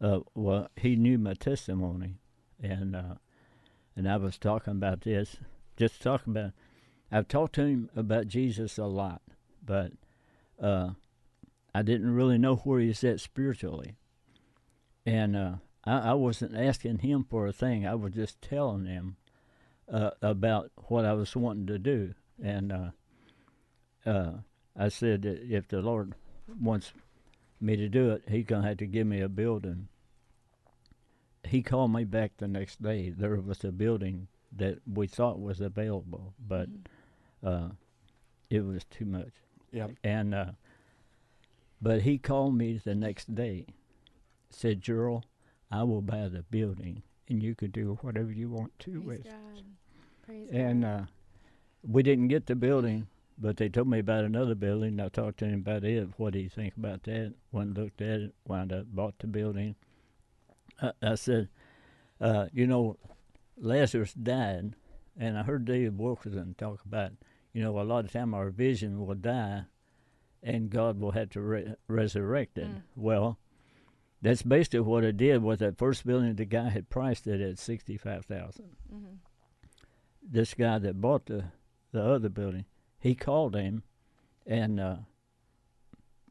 [0.00, 2.18] Uh, well, he knew my testimony,
[2.62, 3.14] and uh,
[3.96, 5.38] and I was talking about this,
[5.76, 6.52] just talking about.
[7.10, 9.22] I've talked to him about Jesus a lot,
[9.64, 9.92] but
[10.62, 10.90] uh,
[11.74, 13.96] I didn't really know where he's at spiritually.
[15.06, 15.54] And uh,
[15.88, 17.86] I, I wasn't asking him for a thing.
[17.86, 19.16] I was just telling him
[19.90, 22.14] uh, about what I was wanting to do.
[22.42, 22.90] And uh,
[24.08, 24.32] uh,
[24.76, 26.14] I said that if the Lord
[26.60, 26.92] wants
[27.60, 29.88] me to do it, He's going to have to give me a building.
[31.44, 33.10] He called me back the next day.
[33.10, 36.68] There was a building that we thought was available, but
[37.44, 37.68] uh,
[38.50, 39.32] it was too much.
[39.72, 39.92] Yep.
[40.04, 40.46] And uh,
[41.80, 43.66] but he called me the next day,
[44.50, 45.26] said, "Gerald,
[45.70, 49.26] I will buy the building, and you can do whatever you want to Praise with."
[49.26, 49.32] it."
[50.24, 51.02] Praise And uh,
[51.82, 53.06] we didn't get the building,
[53.38, 55.00] but they told me about another building.
[55.00, 56.08] I talked to him about it.
[56.16, 57.34] What do you think about that?
[57.52, 59.76] Went and looked at it, wound up bought the building.
[60.82, 61.48] I, I said,
[62.20, 62.98] uh, you know,
[63.56, 64.74] Lazarus died,
[65.18, 67.12] and I heard David Wilkerson talk about,
[67.52, 69.64] you know, a lot of time our vision will die,
[70.42, 72.68] and God will have to re- resurrect it.
[72.68, 72.82] Mm.
[72.96, 73.38] Well,
[74.20, 75.42] that's basically what it did.
[75.42, 79.16] Was that first building the guy had priced it at sixty five thousand hmm
[80.30, 81.44] this guy that bought the
[81.92, 82.66] the other building,
[82.98, 83.82] he called him
[84.46, 84.96] and uh,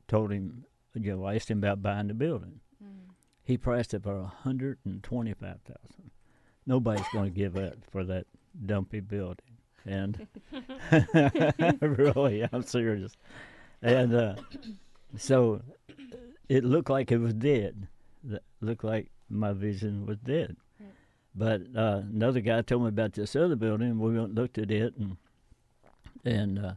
[0.07, 2.59] told him, you know, asked him about buying the building.
[2.83, 3.13] Mm.
[3.43, 6.11] He priced it for a hundred and twenty five thousand.
[6.65, 8.27] Nobody's going to give up for that
[8.65, 10.27] dumpy building, and
[11.81, 13.17] really, I'm serious.
[13.81, 14.35] And uh,
[15.17, 15.61] so
[16.49, 17.87] it looked like it was dead.
[18.29, 20.55] It looked like my vision was dead.
[20.79, 20.89] Right.
[21.35, 23.99] But uh, another guy told me about this other building.
[23.99, 25.17] We went and looked at it, and
[26.25, 26.73] and uh,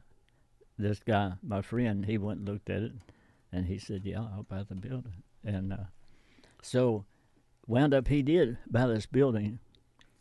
[0.79, 2.93] this guy, my friend, he went and looked at it,
[3.53, 5.77] and he said, "Yeah, I'll buy the building." And uh,
[6.63, 7.05] so
[7.67, 9.59] wound up, he did buy this building,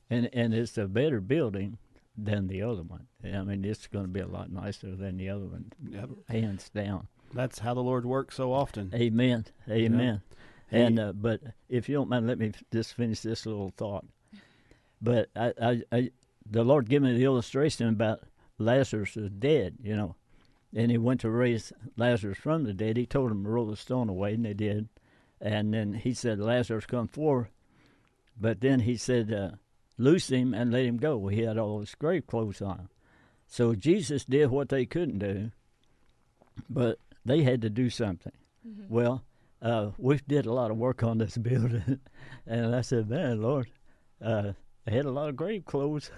[0.10, 1.78] and and it's a better building
[2.18, 3.08] than the other one.
[3.24, 6.10] I mean, it's going to be a lot nicer than the other one, Yep.
[6.28, 7.08] hands down.
[7.34, 8.92] That's how the Lord works so often.
[8.94, 9.46] Amen.
[9.70, 10.22] Amen.
[10.70, 10.84] Hey.
[10.84, 14.06] And uh, but if you don't mind, let me just finish this little thought.
[15.02, 16.12] But I, I, I,
[16.50, 18.22] the Lord gave me the illustration about
[18.58, 20.16] Lazarus is dead, you know,
[20.76, 22.98] and He went to raise Lazarus from the dead.
[22.98, 24.90] He told them to roll the stone away, and they did.
[25.42, 27.50] And then He said, "Lazarus, come forth."
[28.40, 29.52] But then He said, uh,
[29.98, 32.90] "Loose him and let him go." He had all his grave clothes on.
[33.48, 35.52] So Jesus did what they couldn't do,
[36.70, 38.34] but they had to do something.
[38.68, 38.94] Mm-hmm.
[38.94, 39.24] Well,
[39.62, 42.00] uh, we did a lot of work on this building,
[42.46, 43.70] and I said, "Man, Lord,
[44.22, 44.54] uh,
[44.90, 46.10] they had a lot of grave clothes,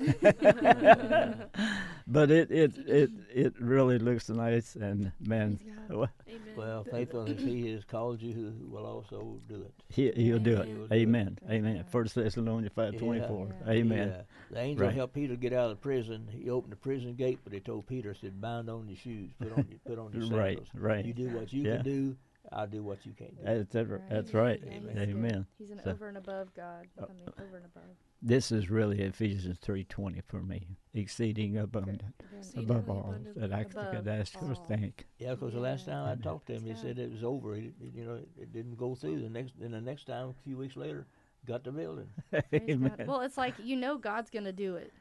[2.07, 5.59] but it, it it it really looks nice." And man,
[5.89, 6.41] well, Amen.
[6.55, 9.73] Well, faithful as he has called you, who will also do it.
[9.89, 10.67] he he'll do it.
[10.67, 10.87] Amen.
[10.91, 11.37] Amen.
[11.45, 11.75] Praise Amen.
[11.77, 11.85] God.
[11.89, 13.47] First Thessalonians five twenty four.
[13.65, 13.71] Yeah.
[13.71, 14.07] Amen.
[14.09, 14.21] Yeah.
[14.51, 14.95] The angel Right.
[14.95, 16.27] helped Peter get out of prison.
[16.31, 19.51] He opened the prison gate, but he told Peter, said, "Bind on your shoes, put
[19.51, 20.57] on your, put on your Right.
[20.57, 20.67] sandals.
[20.73, 20.95] Right.
[20.95, 21.05] Right.
[21.05, 21.75] You do what you Yeah.
[21.77, 22.15] can do.
[22.53, 24.09] I'll do what you can't do." That's that's right.
[24.09, 24.61] That's right.
[24.65, 24.97] Yeah, Amen.
[25.07, 25.15] he's.
[25.15, 25.45] Amen.
[25.57, 26.87] He's an So- over and above God.
[26.97, 27.83] I mean, over and above.
[28.21, 32.03] This is really Ephesians three twenty for me, exceeding abundant
[32.37, 34.55] Exceedingly above all abundantly that I could ask or all.
[34.67, 35.07] think.
[35.17, 36.21] Yeah, because the last time I Amen.
[36.21, 37.55] talked to him, he said it was over.
[37.55, 39.21] He, he- you know, it, it didn't go through.
[39.21, 41.07] The next, then the next time, a few weeks later,
[41.47, 42.09] got the building.
[42.53, 42.95] Amen.
[43.07, 44.93] Well, it's like you know God's gonna do it.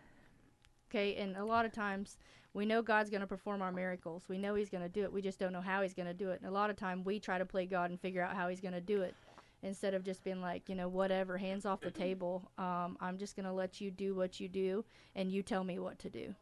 [0.90, 2.16] Okay, and a lot of times
[2.54, 4.22] we know God's gonna perform our miracles.
[4.28, 5.12] We know He's gonna do it.
[5.12, 6.40] We just don't know how He's gonna do it.
[6.40, 8.60] And a lot of time we try to play God and figure out how He's
[8.62, 9.14] gonna do it,
[9.62, 12.50] instead of just being like, you know, whatever, hands off the table.
[12.58, 14.84] Um, I'm just gonna let you do what you do,
[15.14, 16.34] and you tell me what to do.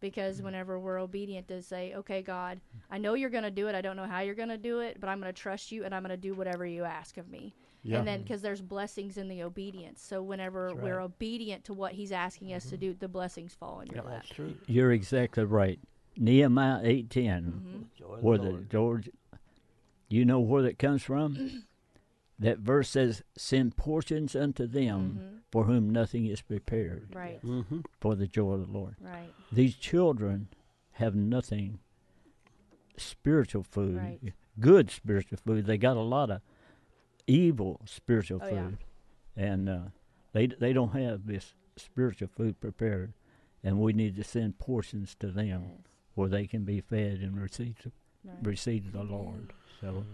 [0.00, 2.60] Because whenever we're obedient to say, okay, God,
[2.90, 3.74] I know you're gonna do it.
[3.74, 6.02] I don't know how you're gonna do it, but I'm gonna trust you, and I'm
[6.02, 7.54] gonna do whatever you ask of me.
[7.84, 7.98] Yeah.
[7.98, 10.00] And then because there's blessings in the obedience.
[10.02, 13.80] So whenever That's we're obedient to what he's asking us to do, the blessings fall
[13.80, 14.22] in your lap.
[14.22, 14.54] That's true.
[14.66, 15.80] You're exactly right.
[16.16, 17.88] Nehemiah eight ten.
[17.98, 19.10] hmm where the the George,
[20.08, 21.64] you know where that comes from?
[22.38, 27.80] that verse says, "Send portions unto them hmm for whom nothing is prepared Right, Mm-hmm.
[28.00, 30.48] for the joy of the Lord." right, These children
[30.92, 31.78] have nothing
[32.96, 34.32] spiritual food, Right.
[34.60, 35.66] good spiritual food.
[35.66, 36.40] They got a lot of
[37.26, 38.68] evil spiritual Oh, yeah.
[38.68, 38.78] food,
[39.36, 39.84] and uh,
[40.32, 43.12] they they don't have this spiritual food prepared,
[43.62, 45.80] and we need to send portions to them yes.
[46.14, 47.76] where they can be fed and receive
[48.24, 48.36] Right.
[48.46, 49.52] receive the Lord.
[49.80, 50.04] So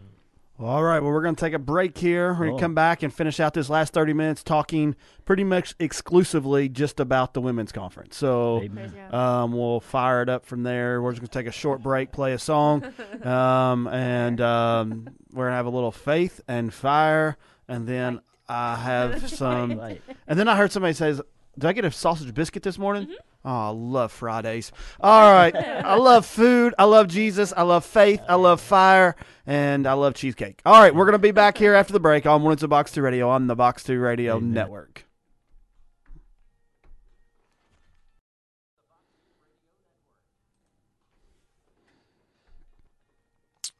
[0.61, 0.99] All right.
[1.01, 2.31] Well, we're going to take a break here.
[2.33, 2.57] We're going Oh.
[2.57, 6.99] to come back and finish out this last 30 minutes talking pretty much exclusively just
[6.99, 8.17] about the women's conference.
[8.17, 8.91] So amen.
[8.91, 9.15] Praise God.
[9.45, 11.01] um, we'll fire it up from there.
[11.01, 12.85] We're just going to take a short break, play a song,
[13.23, 17.37] um, and um, we're going to have a little faith and fire.
[17.69, 19.79] And then I have some.
[19.79, 20.03] Right.
[20.27, 21.21] And then I heard somebody says,
[21.57, 23.15] "Did I get a sausage biscuit this morning?"
[23.45, 24.73] Oh, I love Fridays.
[25.01, 26.75] All right, I love food.
[26.79, 27.53] I love Jesus.
[27.57, 28.21] I love faith.
[28.29, 29.15] I love fire,
[29.47, 30.61] and I love cheesecake.
[30.67, 33.03] All right, we're gonna be back here after the break on Mornings of Box Two
[33.03, 34.53] Radio on the Box Two Radio Amen.
[34.53, 35.09] Network.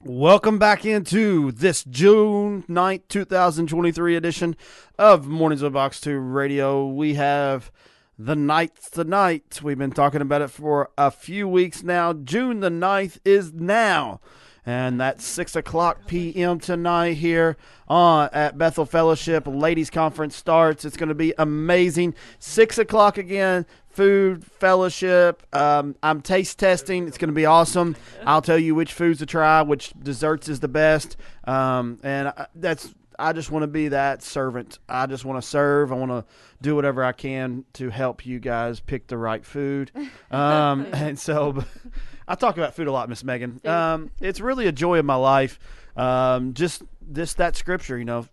[0.05, 4.57] Welcome back into this June 9th, 2023 edition
[4.97, 6.87] of Mornings of Box 2 Radio.
[6.87, 7.73] We have
[8.19, 9.61] the ninth tonight.
[9.63, 12.13] We've been talking about it for a few weeks now.
[12.13, 14.21] June the 9th is now.
[14.67, 16.59] And that's 6 o'clock p.m.
[16.59, 17.57] tonight here
[17.87, 19.45] on at Bethel Fellowship.
[19.47, 20.85] Ladies Conference starts.
[20.85, 22.15] It's going to be amazing.
[22.41, 23.65] 6 o'clock again.
[23.89, 25.43] Food fellowship.
[25.55, 27.09] Um, I'm taste testing.
[27.09, 27.97] It's going to be awesome.
[28.27, 31.17] I'll tell you which foods to try, which desserts is the best.
[31.45, 34.79] Um, and I, that's I just want to be that servant.
[34.89, 35.93] I just want to serve.
[35.93, 36.25] I want to
[36.63, 39.91] do whatever I can to help you guys pick the right food.
[40.31, 41.65] Um, and so
[42.29, 43.61] I talk about food a lot, Miss Megan.
[43.65, 45.59] Um, it's really a joy of my life.
[45.97, 48.27] Um, just this that scripture, you know,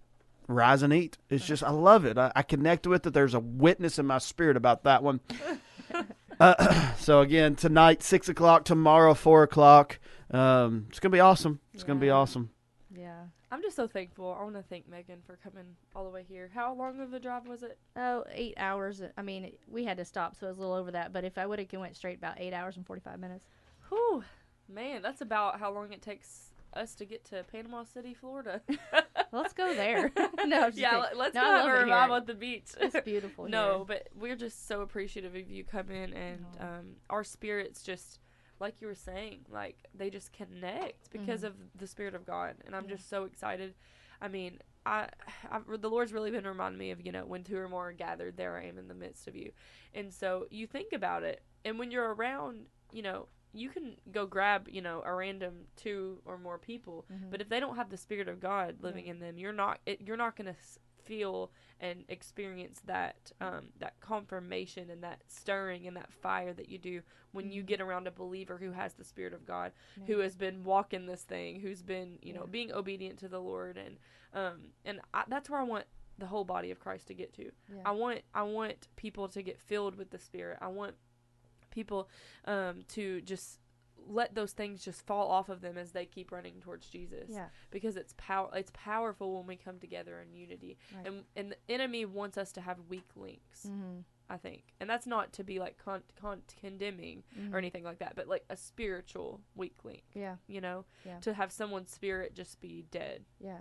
[0.50, 1.18] rise and eat.
[1.30, 2.18] It's just I love it.
[2.18, 3.14] I, I connect with it.
[3.14, 5.22] There's a witness in my spirit about that one.
[6.40, 10.00] Uh, so again, tonight six o'clock, tomorrow four o'clock.
[10.32, 11.62] Um, it's gonna be awesome.
[11.74, 12.50] It's gonna be awesome.
[13.56, 14.36] I'm just so thankful.
[14.38, 15.64] I want to thank Megan for coming
[15.96, 16.52] all the way here.
[16.54, 17.78] How long of a drive was it?
[17.96, 19.02] Oh, eight hours.
[19.18, 21.14] I mean, we had to stop, so it was a little over that.
[21.14, 23.46] But if I would have went straight, about eight hours and forty-five minutes.
[23.88, 24.26] Whew,
[24.68, 28.60] man, that's about how long it takes us to get to Panama City, Florida.
[29.32, 30.12] Let's go there.
[30.46, 31.00] no, yeah, kidding.
[31.00, 32.72] let- let's No, go have a revival at the beach.
[32.78, 33.48] It's beautiful.
[33.48, 33.86] no, here.
[33.86, 36.66] but we're just so appreciative of you coming, and No.
[36.66, 38.20] um, our spirits just,
[38.60, 41.48] like you were saying, like they just connect because Mhm.
[41.48, 43.74] of the Spirit of God, and I'm just so excited.
[44.22, 45.10] I mean, I,
[45.52, 47.94] I, the Lord's really been reminding me of you know when two or more are
[47.94, 49.52] gathered, there I am in the midst of you,
[49.94, 53.28] and so you think about it, and when you're around, you know.
[53.58, 57.30] You can go grab, you know, a random two or more people, Mhm.
[57.32, 60.02] but if they don't have the spirit of God living in them, you're not it,
[60.02, 60.60] you're not going to
[61.06, 66.78] feel and experience that um, that confirmation and that stirring and that fire that you
[66.78, 67.02] do
[67.32, 70.06] when you get around a believer who has the spirit of God, Yeah.
[70.08, 72.52] who has been walking this thing, who's been you know Yeah.
[72.52, 73.98] being obedient to the Lord, and
[74.34, 75.86] um, and I, that's where I want
[76.18, 77.44] the whole body of Christ to get to.
[77.44, 77.82] Yeah.
[77.86, 80.58] I want I want people to get filled with the Spirit.
[80.62, 80.96] I want
[81.72, 82.08] people
[82.46, 83.60] um, to just
[84.08, 87.46] let those things just fall off of them as they keep running towards Jesus yeah.
[87.72, 91.08] because it's power it's powerful when we come together in unity Right.
[91.08, 94.00] and and the enemy wants us to have weak links Mm-hmm.
[94.30, 98.14] i think and that's not to be like con- con- condemning or anything like that
[98.16, 100.36] but like a spiritual weak link Yeah.
[100.48, 101.20] you know Yeah.
[101.22, 103.60] to have someone's spirit just be dead Yeah.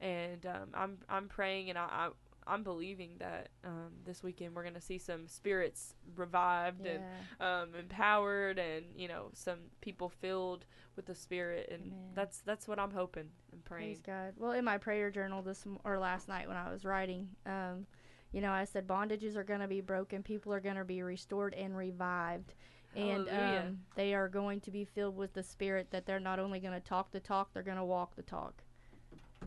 [0.00, 2.08] and um, i'm i'm praying and I
[2.46, 7.02] I'm believing that um, this weekend we're gonna see some spirits revived and
[7.40, 10.64] um, empowered and you know some people filled
[10.96, 11.98] with the spirit and Amen.
[12.14, 14.34] that's that's what i'm hoping and praying Praise God.
[14.36, 17.86] Well, in my prayer journal this m- or last night when I was writing, um,
[18.32, 21.02] you know, I said bondages are going to be broken, people are going to be
[21.02, 22.54] restored and revived,
[22.94, 23.64] and Hallelujah.
[23.68, 25.88] um, they are going to be filled with the Spirit.
[25.90, 28.62] That they're not only going to talk the talk, they're going to walk the talk.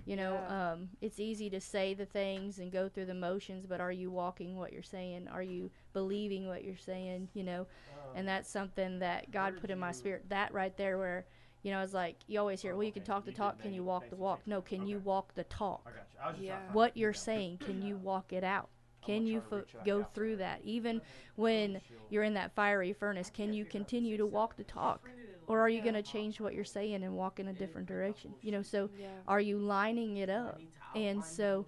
[0.05, 0.71] You know, Yeah.
[0.73, 4.11] um, it's easy to say the things and go through the motions, but are you
[4.11, 5.27] walking what you're saying?
[5.27, 7.29] Are you believing what you're saying?
[7.33, 7.67] You know,
[8.13, 10.29] and that's something that God put in my spirit.
[10.29, 11.25] That right there, where
[11.63, 13.83] you know, it's like you always hear, well, you can talk the talk, can you
[13.83, 14.41] walk the walk?
[14.45, 15.91] No, can you walk the talk?
[16.39, 18.69] yeah What you're saying, can you walk it out?
[19.01, 20.61] Can you fo- go through that?
[20.63, 21.01] Even
[21.35, 25.09] when you're in that fiery furnace, can you continue to walk the talk?
[25.47, 28.33] Or are you going to change what you're saying and walk in a different direction?
[28.41, 30.59] You know, so yeah are you lining it up?
[30.95, 31.65] And so,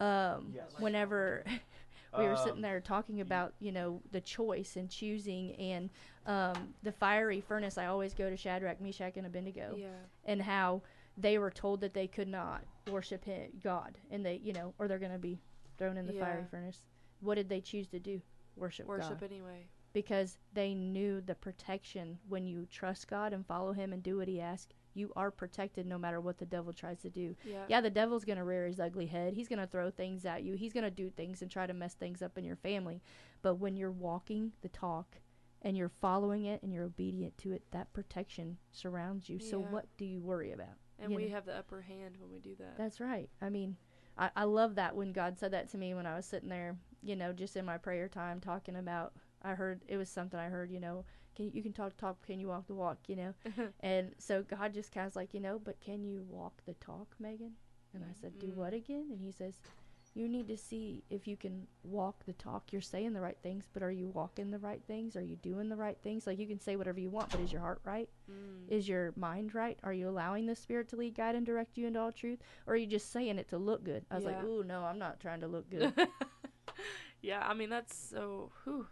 [0.00, 1.44] um, whenever
[2.18, 5.90] we were sitting there talking about, you know, the choice and choosing and
[6.26, 9.88] um, the fiery furnace, I always go to Shadrach, Meshach, and Abednego yeah
[10.24, 10.82] and how
[11.16, 14.88] they were told that they could not worship him, God, and they, you know, or
[14.88, 15.38] they're going to be
[15.78, 16.78] thrown in the fiery furnace.
[17.20, 18.20] What did they choose to do?
[18.56, 23.72] Worship, worship God, anyway because they knew the protection when you trust God and follow
[23.72, 24.74] Him and do what He asks.
[24.92, 27.34] You are protected no matter what the devil tries to do.
[27.44, 29.34] yeah Yeah, the devil's going to rear his ugly head.
[29.34, 30.54] He's going to throw things at you.
[30.54, 33.02] He's going to do things and try to mess things up in your family.
[33.42, 35.16] But when you're walking the talk
[35.62, 39.40] and you're following it and you're obedient to it, that protection surrounds you.
[39.40, 40.76] So what do you worry about?
[41.00, 41.34] And you we know.
[41.34, 42.78] have the upper hand when we do that.
[42.78, 43.28] That's right.
[43.42, 43.76] I mean,
[44.16, 46.76] I, I love that when God said that to me when I was sitting there,
[47.02, 49.12] you know, just in my prayer time talking about.
[49.44, 51.04] I heard it was something I heard, you know,
[51.36, 53.34] can you can talk talk, can you walk the walk, you know,
[53.80, 57.14] and so God just kind of like, you know, but can you walk the talk,
[57.18, 57.52] Megan?
[57.92, 58.54] And I said, do Mm.
[58.56, 59.06] what again?
[59.12, 59.60] And he says,
[60.16, 62.72] you need to see if you can walk the talk.
[62.72, 65.16] You're saying the right things, but are you walking the right things?
[65.16, 66.24] Are you doing the right things?
[66.26, 68.08] Like you can say whatever you want, but is your heart right?
[68.30, 68.68] Mm.
[68.72, 69.76] Is your mind right?
[69.82, 72.38] Are you allowing the Spirit to lead, guide, and direct you into all truth?
[72.66, 74.04] Or are you just saying it to look good?
[74.10, 75.92] I was like, ooh, no, I'm not trying to look good.
[77.22, 78.50] yeah, I mean that's so.
[78.64, 78.86] Whew,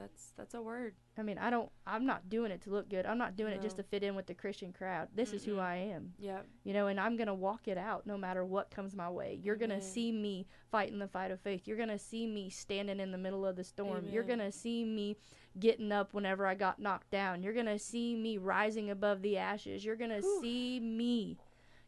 [0.00, 0.94] that's that's a word.
[1.18, 3.04] I mean, I don't, I'm not doing it to look good.
[3.04, 5.08] I'm not doing it just to fit in with the Christian crowd.
[5.14, 6.40] This is who I am, Yeah.
[6.64, 9.38] you know, and I'm going to walk it out no matter what comes my way.
[9.42, 11.66] You're going to see me fighting the fight of faith.
[11.68, 14.06] You're going to see me standing in the middle of the storm.
[14.10, 15.16] You're going to see me
[15.58, 17.42] getting up whenever I got knocked down.
[17.42, 19.84] You're going to see me rising above the ashes.
[19.84, 20.40] You're going to Whew.
[20.40, 21.36] see me.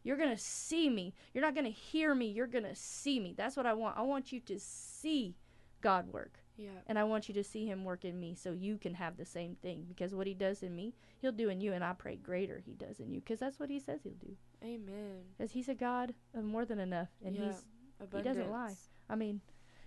[0.03, 1.15] You're going to see me.
[1.33, 2.27] You're not going to hear me.
[2.27, 3.33] You're going to see me.
[3.35, 3.97] That's what I want.
[3.97, 5.35] I want you to see
[5.81, 6.42] God work.
[6.57, 6.69] Yeah.
[6.87, 9.25] And I want you to see him work in me so you can have the
[9.25, 9.85] same thing.
[9.87, 11.73] Because what he does in me, he'll do in you.
[11.73, 13.19] And I pray greater he does in you.
[13.19, 14.35] Because that's what he says he'll do.
[14.63, 15.21] Amen.
[15.37, 17.09] Because he's a God of more than enough.
[17.25, 17.45] And Yeah.
[17.47, 17.65] he's,
[18.11, 18.75] he doesn't lie.
[19.09, 19.41] I mean,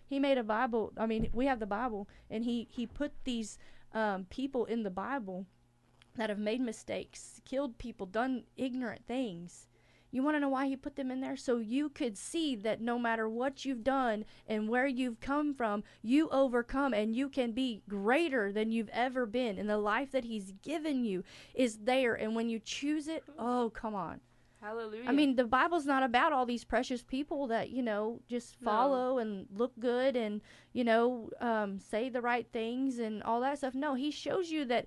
[0.07, 0.93] he made a Bible.
[0.97, 2.09] I mean, we have the Bible.
[2.31, 3.59] And he, he put these
[3.93, 5.47] um, people in the Bible
[6.17, 9.69] that have made mistakes, killed people, done ignorant things.
[10.11, 11.36] You want to know why he put them in there?
[11.36, 15.82] So you could see that no matter what you've done and where you've come from,
[16.02, 19.59] you overcome and you can be greater than you've ever been.
[19.59, 22.14] And the life that he's given you is there.
[22.14, 24.20] And when you choose it, oh, come on.
[24.61, 25.04] Hallelujah.
[25.07, 28.64] I mean, the Bible's not about all these precious people that, you know, just No.
[28.70, 30.40] follow and look good and,
[30.72, 33.74] you know, um, say the right things and all that stuff.
[33.74, 34.86] No, he shows you that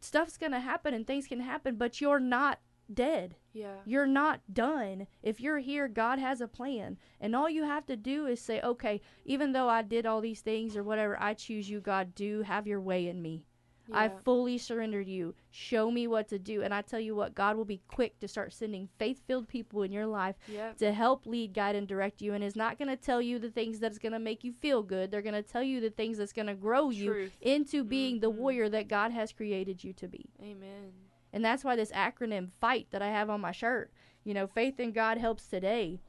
[0.00, 2.60] stuff's going to happen and things can happen, but you're not
[2.92, 3.36] dead.
[3.52, 3.74] yeah.
[3.84, 5.06] You're not done.
[5.22, 6.96] If you're here, God has a plan.
[7.20, 10.40] And all you have to do is say, okay, even though I did all these
[10.40, 12.14] things or whatever, I choose you, God.
[12.14, 13.44] Do have your way in me.
[13.90, 14.18] I Yeah.
[14.22, 15.34] fully surrendered you.
[15.50, 16.60] Show me what to do.
[16.62, 19.82] And I tell you what, God will be quick to start sending faith filled people
[19.82, 20.76] in your life Yep.
[20.76, 22.34] to help lead, guide, and direct you.
[22.34, 24.82] And is not going to tell you the things that's going to make you feel
[24.82, 25.10] good.
[25.10, 28.30] They're going to tell you the things that's going to grow you into being the
[28.30, 28.34] Mhm.
[28.36, 30.26] warrior that God has created you to be.
[30.42, 30.92] Amen.
[31.32, 33.90] And that's why this acronym FIGHT that I have on my shirt,
[34.24, 36.00] you know, faith in God helps today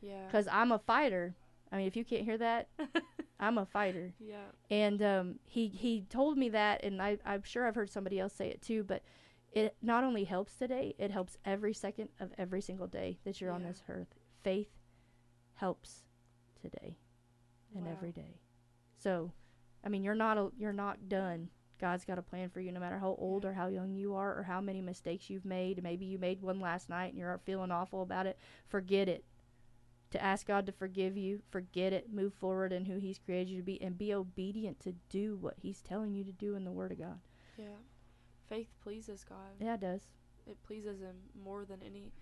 [0.00, 0.26] Yeah.
[0.26, 1.34] because I'm a fighter.
[1.72, 2.68] I mean, if you can't hear that,
[3.40, 4.14] I'm a fighter.
[4.20, 4.46] yeah.
[4.70, 8.34] And um, he he told me that, and I, I'm sure I've heard somebody else
[8.34, 8.84] say it too.
[8.84, 9.02] But
[9.52, 13.50] it not only helps today, it helps every second of every single day that you're
[13.50, 14.14] on this earth.
[14.42, 14.68] Faith
[15.54, 16.02] helps
[16.60, 16.96] today
[17.74, 17.92] and Wow.
[17.92, 18.40] every day.
[18.98, 19.32] So,
[19.84, 21.48] I mean, you're not a, you're not done.
[21.78, 24.38] God's got a plan for you, no matter how old or how young you are,
[24.38, 25.82] or how many mistakes you've made.
[25.82, 28.38] Maybe you made one last night and you're feeling awful about it.
[28.68, 29.24] Forget it.
[30.12, 32.12] To ask God to forgive you, forget it.
[32.12, 35.54] Move forward in who He's created you to be, and be obedient to do what
[35.60, 37.20] He's telling you to do in the Word of God.
[37.58, 37.66] Yeah.
[38.48, 39.56] Faith pleases God.
[39.60, 40.00] Yeah, it does.
[40.46, 42.12] It pleases Him more than any,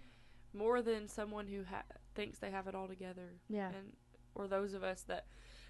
[0.52, 1.84] more than someone who ha-
[2.16, 3.34] thinks they have it all together.
[3.48, 3.68] Yeah.
[3.68, 3.92] And
[4.34, 5.26] or those of us that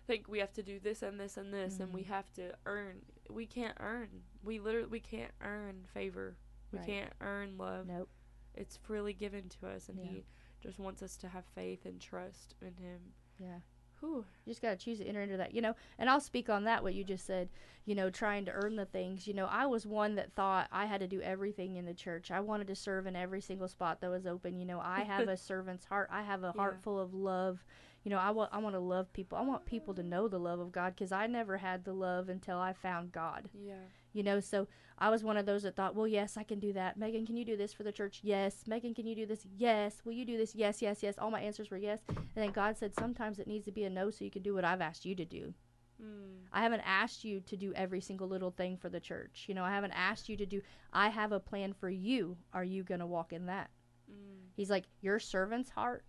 [0.06, 2.06] think we have to do this and this and this, and we Mhm.
[2.06, 3.02] have to earn.
[3.30, 4.22] We can't earn.
[4.42, 6.36] We literally we can't earn favor.
[6.72, 6.86] We Right.
[6.86, 7.86] can't earn love.
[7.86, 8.08] Nope.
[8.54, 10.04] It's freely given to us, and Yeah.
[10.10, 10.24] He
[10.60, 13.12] just wants us to have faith and trust in Him.
[13.38, 13.60] Yeah.
[14.00, 14.26] Whew.
[14.44, 15.74] You just got to choose to enter into that, you know.
[15.98, 17.48] And I'll speak on that, what you just said,
[17.86, 19.26] you know, trying to earn the things.
[19.26, 22.30] You know, I was one that thought I had to do everything in the church.
[22.30, 24.58] I wanted to serve in every single spot that was open.
[24.58, 27.64] You know, I have a servant's heart, I have a heart full of love.
[28.06, 29.36] You know, I want, I want to love people.
[29.36, 32.28] I want people to know the love of God because I never had the love
[32.28, 33.48] until I found God.
[33.52, 33.74] Yeah.
[34.12, 36.72] You know, so I was one of those that thought, well, yes, I can do
[36.74, 36.96] that.
[36.96, 38.20] Megan, can you do this for the church?
[38.22, 38.62] Yes.
[38.68, 39.44] Megan, can you do this?
[39.56, 40.02] Yes.
[40.04, 40.54] Will you do this?
[40.54, 41.16] Yes, yes, yes.
[41.18, 41.98] All my answers were yes.
[42.06, 44.54] And then God said, sometimes it needs to be a no so you can do
[44.54, 45.52] what I've asked you to do.
[46.00, 46.46] Mm.
[46.52, 49.46] I haven't asked you to do every single little thing for the church.
[49.48, 52.36] You know, I haven't asked you to do, I have a plan for you.
[52.52, 53.68] Are you going to walk in that?
[54.08, 54.46] Mm.
[54.54, 56.04] He's like, your servant's heart,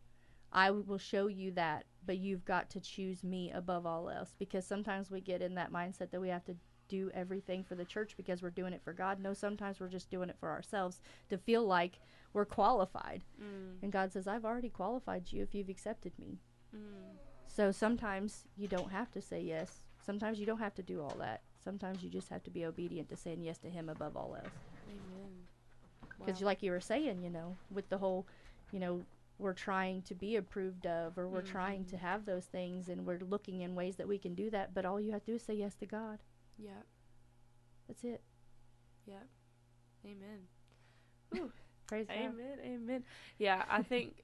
[0.52, 4.66] I will show you that, but you've got to choose me above all else because
[4.66, 6.56] sometimes we get in that mindset that we have to
[6.88, 9.20] do everything for the church because we're doing it for God.
[9.20, 12.00] No, sometimes we're just doing it for ourselves to feel like
[12.34, 13.24] we're qualified.
[13.42, 13.84] Mm.
[13.84, 16.40] And God says, I've already qualified you if you've accepted me.
[16.76, 17.18] Mm.
[17.48, 19.84] So sometimes you don't have to say yes.
[20.06, 21.42] Sometimes you don't have to do all that.
[21.62, 24.48] Sometimes you just have to be obedient to saying yes to Him above all else.
[26.20, 26.46] Because, Wow.
[26.46, 28.26] like you were saying, you know, with the whole,
[28.72, 29.04] you know,
[29.40, 31.52] we're trying to be approved of, or we're mm-hmm.
[31.52, 34.74] trying to have those things, and we're looking in ways that we can do that.
[34.74, 36.20] But all you have to do is say yes to God.
[36.58, 36.82] Yeah.
[37.88, 38.22] That's it.
[39.06, 39.16] yeah
[40.06, 41.52] Amen.
[41.88, 42.18] Praise God.
[42.18, 42.58] Amen.
[42.64, 43.04] Amen.
[43.38, 44.24] Yeah, I think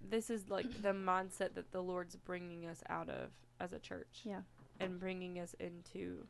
[0.00, 3.30] this is like the mindset that the Lord's bringing us out of
[3.60, 4.22] as a church.
[4.24, 4.40] Yeah.
[4.80, 6.26] And bringing us into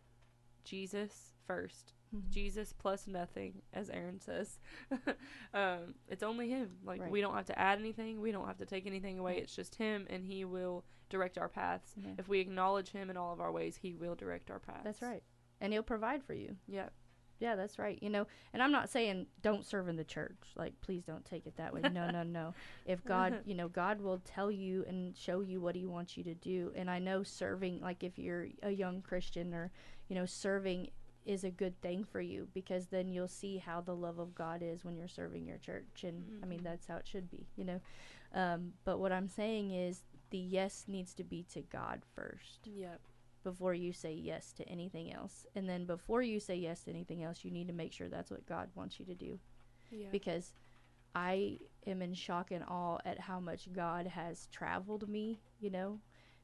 [0.64, 1.92] Jesus first.
[2.14, 2.30] Mhm.
[2.30, 4.58] Jesus plus nothing, as Aaron says.
[5.54, 6.78] um, it's only Him.
[6.84, 7.10] Like Right.
[7.10, 8.20] we don't have to add anything.
[8.20, 9.38] We don't have to take anything away.
[9.38, 11.94] It's just Him, and He will direct our paths.
[11.96, 12.12] Yeah.
[12.18, 14.84] If we acknowledge Him in all of our ways, He will direct our paths.
[14.84, 15.22] That's right.
[15.60, 16.56] And he'll provide for you.
[16.66, 16.88] Yeah.
[17.40, 17.98] Yeah, that's right.
[18.02, 20.36] You know, and I'm not saying don't serve in the church.
[20.56, 21.80] Like, please don't take it that way.
[21.82, 22.54] No, no, no.
[22.86, 26.24] If God, you know, God will tell you and show you what He wants you
[26.24, 26.72] to do.
[26.74, 29.70] And I know serving, like, if you're a young Christian or,
[30.08, 30.90] you know, serving
[31.28, 34.62] is a good thing for you because then you'll see how the love of God
[34.62, 36.02] is when you're serving your church.
[36.04, 36.64] And I mean, Mhm.
[36.64, 37.80] that's how it should be, you know.
[38.32, 43.00] Um, but what I'm saying is the yes needs to be to God first Yep.
[43.44, 45.46] before you say yes to anything else.
[45.54, 48.30] And then before you say yes to anything else, you need to make sure that's
[48.30, 49.38] what God wants you to do.
[49.90, 50.10] Yeah.
[50.10, 50.52] Because
[51.14, 56.00] I am in shock and awe at how much God has traveled me, you know,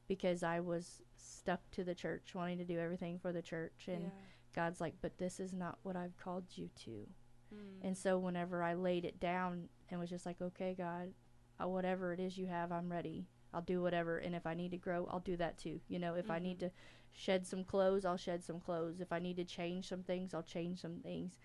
[0.07, 3.87] because I was stuck to the church, wanting to do everything for the church.
[3.87, 4.09] And yeah.
[4.55, 7.07] God's like, but this is not what I've called you to.
[7.53, 7.83] Mm.
[7.83, 11.13] And so whenever I laid it down and was just like, okay, God,
[11.61, 13.27] uh, whatever it is you have, I'm ready.
[13.53, 14.17] I'll do whatever.
[14.17, 15.79] And if I need to grow, I'll do that too.
[15.87, 16.67] You know, if I need Mhm.
[16.67, 16.71] to
[17.13, 18.99] shed some clothes, I'll shed some clothes.
[18.99, 21.37] If I need to change some things, I'll change some things.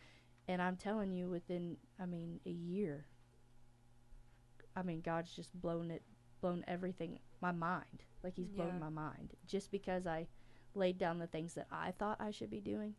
[0.49, 3.07] And I'm telling you, within, I mean, a year,
[4.75, 6.03] I mean, God's just blown it,
[6.41, 8.05] blown everything, my mind.
[8.23, 9.35] Like He's blown my mind.
[9.47, 10.27] Just because I
[10.75, 12.95] laid down the things that I thought I should be doing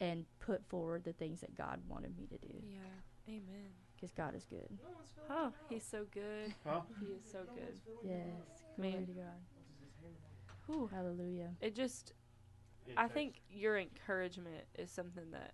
[0.00, 2.54] and put forward the things that God wanted me to do.
[2.62, 2.78] Yeah.
[3.28, 3.70] Amen.
[3.94, 4.68] Because God is good.
[5.30, 6.54] Oh, He's so good.
[6.64, 6.80] Huh?
[7.00, 7.80] He is so good.
[8.04, 8.24] Yes.
[8.76, 9.06] Glory Man.
[9.06, 9.40] to God.
[10.66, 10.90] Whew.
[10.92, 11.50] Hallelujah.
[11.60, 12.12] It just
[12.96, 15.52] I think your encouragement is something that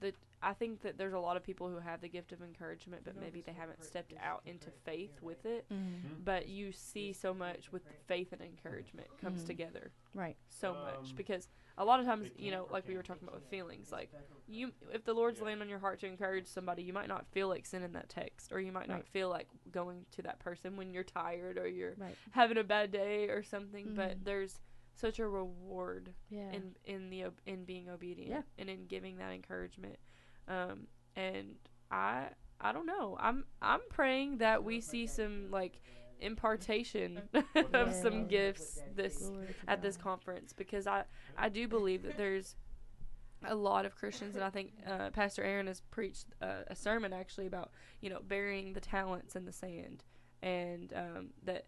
[0.00, 3.02] that I think that there's a lot of people who have the gift of encouragement,
[3.04, 5.66] but maybe they haven't stepped out into faith with it.
[5.72, 6.22] Mm-hmm.
[6.24, 9.46] But you see so much with faith and encouragement comes Mhm.
[9.46, 10.36] together Right.
[10.48, 13.48] so much because a lot of times, you know, like we were talking about with
[13.50, 14.10] feelings, like
[14.46, 17.48] you, if the Lord's laying on your heart to encourage somebody, you might not feel
[17.48, 19.08] like sending that text, or you might not Right.
[19.08, 22.16] feel like going to that person when you're tired or you're Right.
[22.30, 23.94] having a bad day or something.
[23.94, 24.24] But Mhm.
[24.24, 24.60] there's
[24.94, 26.50] such a reward Yeah.
[26.52, 28.42] in in the in being obedient Yeah.
[28.58, 29.98] and in giving that encouragement
[30.48, 30.86] um
[31.16, 31.54] and
[31.90, 32.26] i
[32.60, 33.16] i don't know.
[33.20, 35.80] I'm i'm praying that we see some like
[36.20, 37.22] impartation
[37.74, 39.30] of some gifts this
[39.68, 41.04] at this conference because i
[41.36, 42.56] i do believe that there's
[43.46, 47.12] a lot of christians and i think uh, pastor aaron has preached uh, a sermon
[47.12, 47.70] actually about
[48.00, 50.02] you know burying the talents in the sand
[50.42, 51.66] and um, that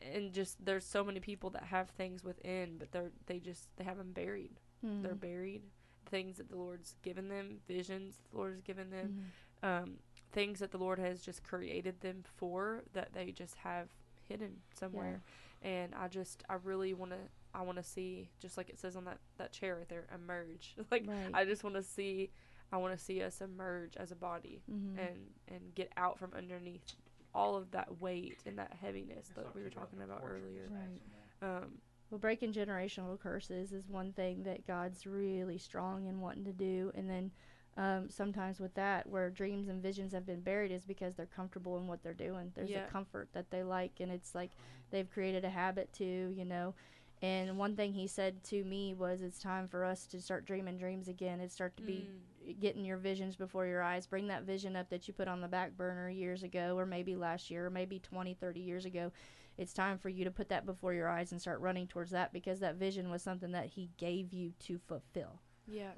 [0.00, 3.84] and just there's so many people that have things within but they're they just they
[3.84, 4.58] have them buried.
[4.82, 5.20] They're Mhm.
[5.20, 5.62] buried
[6.06, 9.30] things that the lord's given them visions the lord has given them
[9.62, 9.68] Mhm.
[9.68, 9.98] um,
[10.32, 13.88] things that the lord has just created them for that they just have
[14.28, 15.22] hidden somewhere
[15.62, 17.18] and i just i really want to
[17.54, 20.74] i want to see just like it says on that that chair right there emerge
[20.90, 21.30] like Right.
[21.34, 22.30] i just want to see
[22.72, 24.98] i want to see us emerge as a body Mhm.
[24.98, 26.94] and and get out from underneath
[27.34, 31.00] all of that weight and that heaviness that we were talking about earlier Right.
[31.42, 31.78] um
[32.10, 36.92] Well, breaking generational curses is one thing that God's really strong in wanting to do.
[36.94, 37.30] And then
[37.76, 41.76] um, sometimes with that, where dreams and visions have been buried, is because they're comfortable
[41.78, 42.52] in what they're doing.
[42.54, 42.86] There's Yeah.
[42.86, 44.50] a comfort that they like, and it's like
[44.90, 46.74] they've created a habit too, you know.
[47.22, 50.76] And one thing he said to me was, "It's time for us to start dreaming
[50.76, 51.40] dreams again.
[51.40, 52.08] It's start to be
[52.46, 54.06] mm, getting your visions before your eyes.
[54.06, 57.16] Bring that vision up that you put on the back burner years ago, or maybe
[57.16, 59.10] last year, or maybe 20, 30 years ago.
[59.56, 62.32] It's time for you to put that before your eyes and start running towards that
[62.32, 65.40] because that vision was something that He gave you to fulfill.
[65.66, 65.92] yeah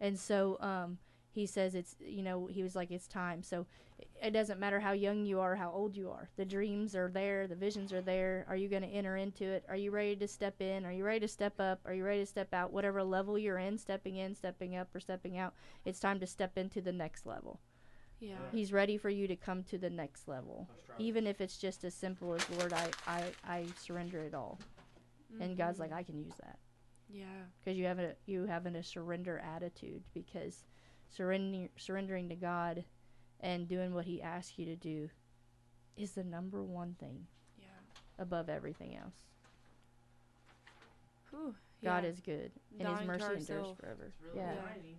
[0.00, 0.98] And so um,
[1.32, 3.42] He says it's, you know, He was like, it's time.
[3.42, 3.66] So
[4.22, 6.28] it doesn't matter how young you are, how old you are.
[6.36, 8.44] The dreams are there, the visions are there.
[8.48, 9.64] Are you going to enter into it?
[9.68, 10.84] Are you ready to step in?
[10.86, 11.80] Are you ready to step up?
[11.84, 12.72] Are you ready to step out?
[12.72, 15.54] Whatever level you're in, stepping in, stepping up, or stepping out,
[15.84, 17.60] it's time to step into the next level.
[18.20, 20.66] yeah He's ready for you to come to the next level,
[20.98, 24.58] even if it's just as simple as Lord, I I, I surrender it all.
[25.40, 25.80] And God's Mhm.
[25.82, 26.58] like, I can use that
[27.12, 30.62] yeah because you have a you have a surrender attitude because
[31.14, 32.84] surrendering surrendering to God
[33.40, 35.08] and doing what He asks you to do
[35.96, 37.26] is the number one thing
[37.58, 37.66] yeah
[38.18, 39.16] above everything else.
[41.30, 42.10] Whew, God yeah.
[42.10, 43.78] is good and Dying His mercy endures ourself.
[43.78, 44.12] forever.
[44.34, 44.52] Yeah.
[44.52, 44.92] Yeah.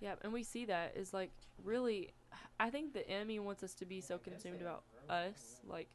[0.00, 1.30] Yeah, and we see that is like
[1.62, 2.10] really.
[2.60, 5.88] I think the enemy wants us to be so consumed about us, like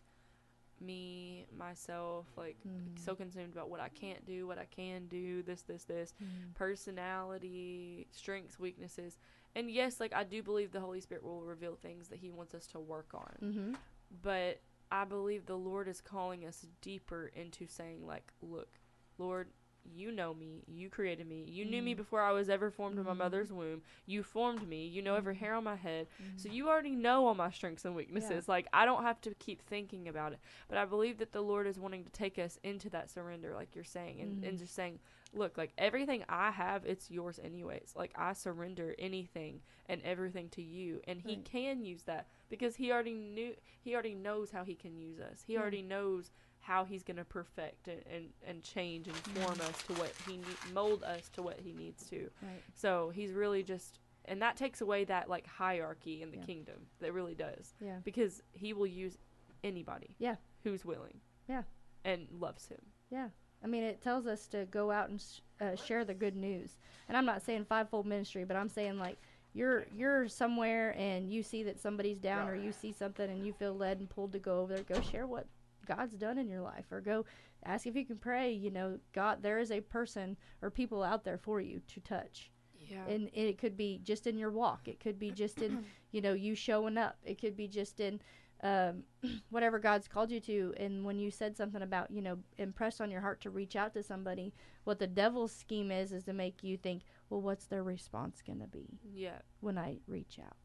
[0.81, 2.97] me, myself, like Mm.
[2.99, 6.53] so consumed about what I can't do, what I can do, this, this, this, Mm.
[6.55, 9.17] personality, strengths, weaknesses.
[9.55, 12.53] And yes, like I do believe the Holy Spirit will reveal things that He wants
[12.53, 13.35] us to work on.
[13.41, 13.73] Mm-hmm.
[14.21, 14.61] But
[14.91, 18.79] I believe the Lord is calling us deeper into saying, like, look,
[19.17, 19.49] Lord,
[19.83, 20.63] you know me.
[20.67, 21.43] You created me.
[21.43, 21.97] You knew me Mhm.
[21.97, 23.17] before I was ever formed in my Mhm.
[23.17, 23.81] mother's womb.
[24.05, 24.87] You formed me.
[24.87, 25.37] You know every Mhm.
[25.37, 26.07] hair on my head.
[26.35, 26.53] So Mhm.
[26.53, 28.47] you already know all my strengths and weaknesses.
[28.47, 30.39] Like I don't have to keep thinking about it.
[30.67, 33.75] But I believe that the Lord is wanting to take us into that surrender, like
[33.75, 34.59] you're saying, and, and Mhm.
[34.59, 34.99] just saying,
[35.33, 37.93] look, like everything I have, it's yours anyways.
[37.95, 41.45] Like I surrender anything and everything to you, and He Right.
[41.45, 43.55] can use that because He already knew.
[43.79, 45.43] He already knows how He can use us.
[45.45, 45.59] He Yeah.
[45.59, 46.31] already knows
[46.61, 49.69] how He's gonna perfect and, and, and change and form Mhm.
[49.69, 52.29] us to what He ne- mold us to what He needs to.
[52.41, 52.61] Right.
[52.75, 53.99] So He's really just.
[54.25, 56.43] And that takes away that like hierarchy in the Yeah.
[56.43, 56.87] kingdom.
[56.99, 57.99] That really does Yeah.
[58.03, 59.17] because he will use
[59.63, 60.35] anybody Yeah.
[60.63, 61.63] who's willing Yeah.
[62.03, 63.29] and loves him Yeah.
[63.63, 66.77] I mean, it tells us to go out and sh- uh, share the good news.
[67.07, 69.17] And I'm not saying fivefold ministry, but I'm saying like
[69.53, 73.51] you're you're somewhere and you see that somebody's down or you see something and you
[73.53, 74.83] feel led and pulled to go over there.
[74.83, 75.47] Go share what
[75.89, 77.25] God's done in your life, or go
[77.65, 78.51] ask if you can pray.
[78.51, 82.51] You know, God, there is a person or people out there for you to touch.
[82.77, 83.05] yeah.
[83.07, 84.87] And it could be just in your walk.
[84.87, 87.17] It could be just in you know you showing up.
[87.23, 88.21] It could be just in
[88.61, 89.03] um,
[89.49, 90.73] whatever god's called you to.
[90.77, 93.93] And when you said something about you know impressed on your heart to reach out
[93.93, 97.83] to somebody what the devil's scheme is is to make you think well what's their
[97.83, 99.39] response going to be yeah.
[99.61, 100.57] when i reach out?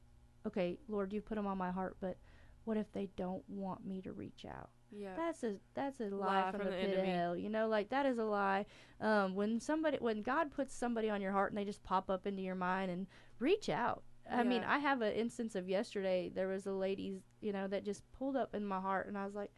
[0.47, 2.17] Okay lord you put them on my heart but
[2.65, 6.43] what if they don't want me to reach out yeah that's a that's a lie,
[6.45, 7.37] Lie from, from the, the pit of hell.
[7.37, 8.67] You know, like that is a lie.
[9.01, 12.27] Um, when somebody, when God puts somebody on your heart and they just pop up
[12.27, 13.07] into your mind and
[13.39, 14.03] reach out.
[14.31, 16.31] I mean, I have an instance of yesterday.
[16.35, 19.27] There was a lady, you know, that just pulled up in my heart, and I
[19.27, 19.51] was like,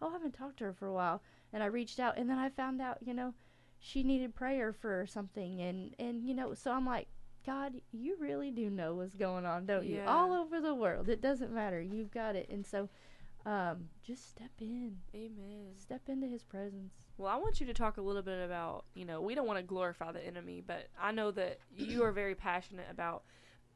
[0.00, 1.22] "Oh, I haven't talked to her for a while."
[1.52, 3.34] And I reached out, and then I found out, you know,
[3.78, 7.08] she needed prayer for something, and and you know, so I'm like,
[7.44, 10.00] God, you really do know what's going on, don't you?
[10.08, 11.82] All over the world, it doesn't matter.
[11.82, 12.88] You've got it, and so.
[13.46, 14.96] Um, just step in.
[15.14, 16.94] amen Step into his presence.
[17.18, 19.58] well i want you to talk a little bit about you know we don't want
[19.58, 23.22] to glorify the enemy but i know that you are very passionate about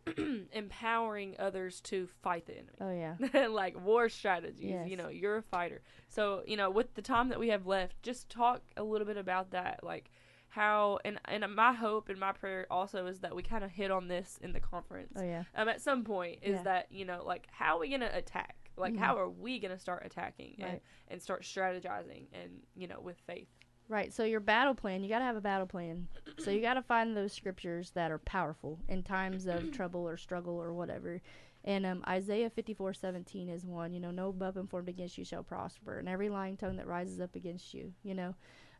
[0.52, 2.90] empowering others to fight the enemy Oh
[3.34, 3.48] yeah.
[3.48, 4.62] like war strategies.
[4.70, 4.88] Yes.
[4.88, 5.82] You know, you're a fighter.
[6.08, 9.16] So, you know, with the time that we have left, just talk a little bit
[9.16, 9.80] about that.
[9.82, 10.10] Like
[10.48, 13.90] how and and my hope and my prayer also is that we kind of hit
[13.90, 15.12] on this in the conference.
[15.16, 15.44] Oh yeah.
[15.54, 16.62] Um, at some point is Yeah.
[16.62, 18.67] that you know like how are we gonna attack?
[18.78, 18.98] Like Mhm.
[18.98, 20.82] how are we gonna start attacking and Right.
[21.08, 23.48] and start strategizing and you know with faith.
[23.88, 24.12] Right.
[24.12, 26.08] So your battle plan, you got to have a battle plan.
[26.36, 30.18] So you got to find those scriptures that are powerful in times of trouble or
[30.18, 31.22] struggle or whatever.
[31.64, 33.94] And um, Isaiah fifty four seventeen is one.
[33.94, 37.18] You know, no weapon formed against you shall prosper, and every lying tongue that rises
[37.20, 37.94] up against you.
[38.02, 38.34] You know,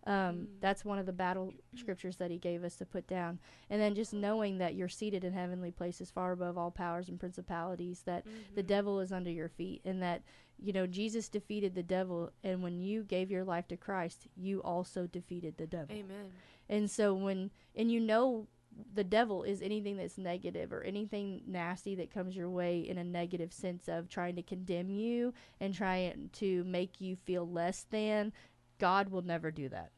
[0.09, 0.47] um, mm.
[0.61, 1.79] that's one of the battle mm.
[1.79, 3.39] scriptures that he gave us to put down.
[3.69, 7.21] And then just knowing that you're seated in heavenly places, far above all powers and
[7.21, 8.03] principalities.
[8.07, 8.67] That the mm-hmm.
[8.67, 10.23] devil is under your feet, and that
[10.59, 12.33] you know Jesus defeated the devil.
[12.43, 15.95] And when you gave your life to Christ, you also defeated the devil.
[15.95, 16.33] Amen.
[16.71, 18.49] And so when and you know
[18.95, 23.05] the devil is anything that's negative or anything nasty that comes your way in a
[23.05, 28.33] negative sense of trying to condemn you and trying to make you feel less than,
[28.79, 29.91] God will never do that.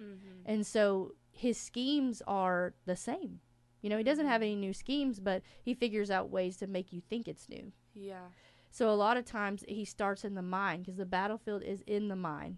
[0.00, 0.42] Mm-hmm.
[0.46, 3.40] And so his schemes are the same.
[3.82, 6.92] You know, he doesn't have any new schemes, but he figures out ways to make
[6.92, 7.72] you think it's new.
[7.94, 8.28] Yeah.
[8.70, 12.08] So a lot of times he starts in the mind because the battlefield is in
[12.08, 12.56] the mind.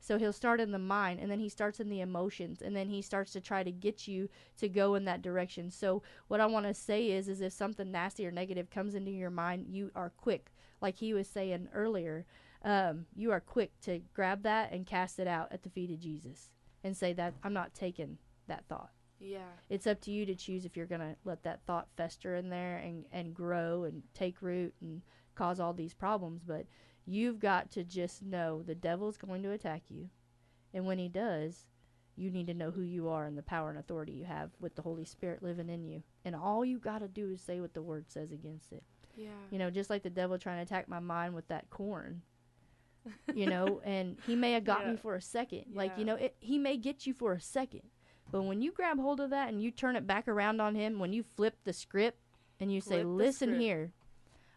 [0.00, 2.88] So he'll start in the mind and then he starts in the emotions and then
[2.88, 4.28] he starts to try to get you
[4.58, 5.70] to go in that direction.
[5.70, 9.10] So what I want to say is is if something nasty or negative comes into
[9.10, 12.24] your mind, you are quick, like he was saying earlier,
[12.64, 15.98] um, you are quick to grab that and cast it out at the feet of
[15.98, 16.50] Jesus
[16.84, 19.40] and say that I'm not taking that thought Yeah.
[19.68, 22.48] it's up to you to choose if you're going to let that thought fester in
[22.50, 25.02] there and, and grow and take root and
[25.34, 26.42] cause all these problems.
[26.46, 26.66] But
[27.04, 30.08] you've got to just know the devil's going to attack you.
[30.72, 31.66] And when he does,
[32.16, 34.74] you need to know who you are and the power and authority you have with
[34.74, 36.02] the Holy Spirit living in you.
[36.24, 38.82] And all you got to do is say what the word says against it.
[39.16, 39.28] Yeah.
[39.50, 42.22] You know, just like the devil trying to attack my mind with that corn.
[43.34, 45.64] You know, and he may have got me for a second.
[45.74, 47.82] Like, you know, it, he may get you for a second.
[48.30, 50.98] But when you grab hold of that and you turn it back around on him,
[50.98, 52.20] when you flip the script
[52.60, 53.92] and you say, Flip the Listen here,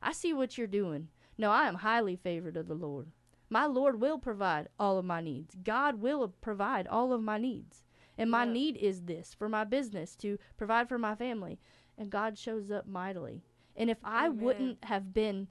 [0.01, 1.07] I see what you're doing.
[1.37, 3.07] No, I am highly favored of the Lord.
[3.49, 5.55] My Lord will provide all of my needs.
[5.63, 7.83] God will provide all of my needs.
[8.17, 8.51] And my Yeah.
[8.51, 11.59] need is this for my business to provide for my family.
[11.97, 13.41] And God shows up mightily.
[13.75, 15.47] And if I wouldn't have been,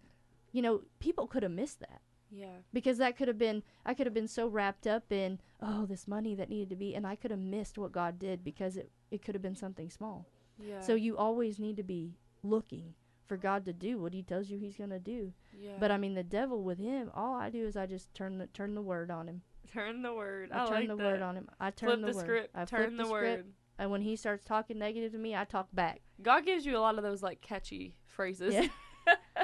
[0.52, 2.00] you know, people could have missed that.
[2.30, 2.46] Yeah.
[2.72, 6.06] because that could have been I could have been so wrapped up in oh this
[6.06, 8.90] money that needed to be and I could have missed what God did because it
[9.10, 10.26] it could have been something small.
[10.62, 10.80] Yeah.
[10.80, 12.94] So you always need to be looking
[13.26, 15.32] for God to do what he tells you he's going to do.
[15.56, 15.72] yeah.
[15.78, 18.46] But I mean the devil with him, all I do is I just turn the
[18.48, 19.42] turn the word on him.
[19.72, 20.50] turn the word.
[20.52, 21.04] I, I, turn like the that.
[21.04, 21.48] word on him.
[21.60, 22.24] I turn Flip the, the, word.
[22.24, 22.50] script.
[22.56, 23.44] I turn flip the, script, word.
[23.78, 26.00] And when he starts talking negative to me, I talk back.
[26.20, 28.52] God gives you a lot of those like catchy phrases.
[28.54, 28.66] Yeah.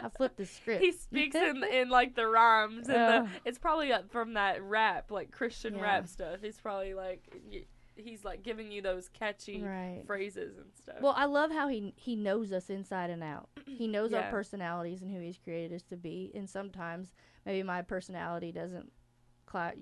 [0.07, 0.83] I flip the script.
[0.83, 5.11] he speaks in in like the rhymes and the it's probably uh, from that rap
[5.11, 5.83] like Christian Yeah.
[5.83, 6.39] rap stuff.
[6.43, 7.23] He's probably like
[7.97, 10.03] he's like giving you those catchy right.
[10.07, 10.97] phrases and stuff.
[11.01, 13.49] Well, I love how he he knows us inside and out.
[13.67, 14.23] He knows Yeah.
[14.23, 16.31] our personalities and who he's created us to be.
[16.35, 17.13] And sometimes
[17.45, 18.93] maybe my personality doesn't,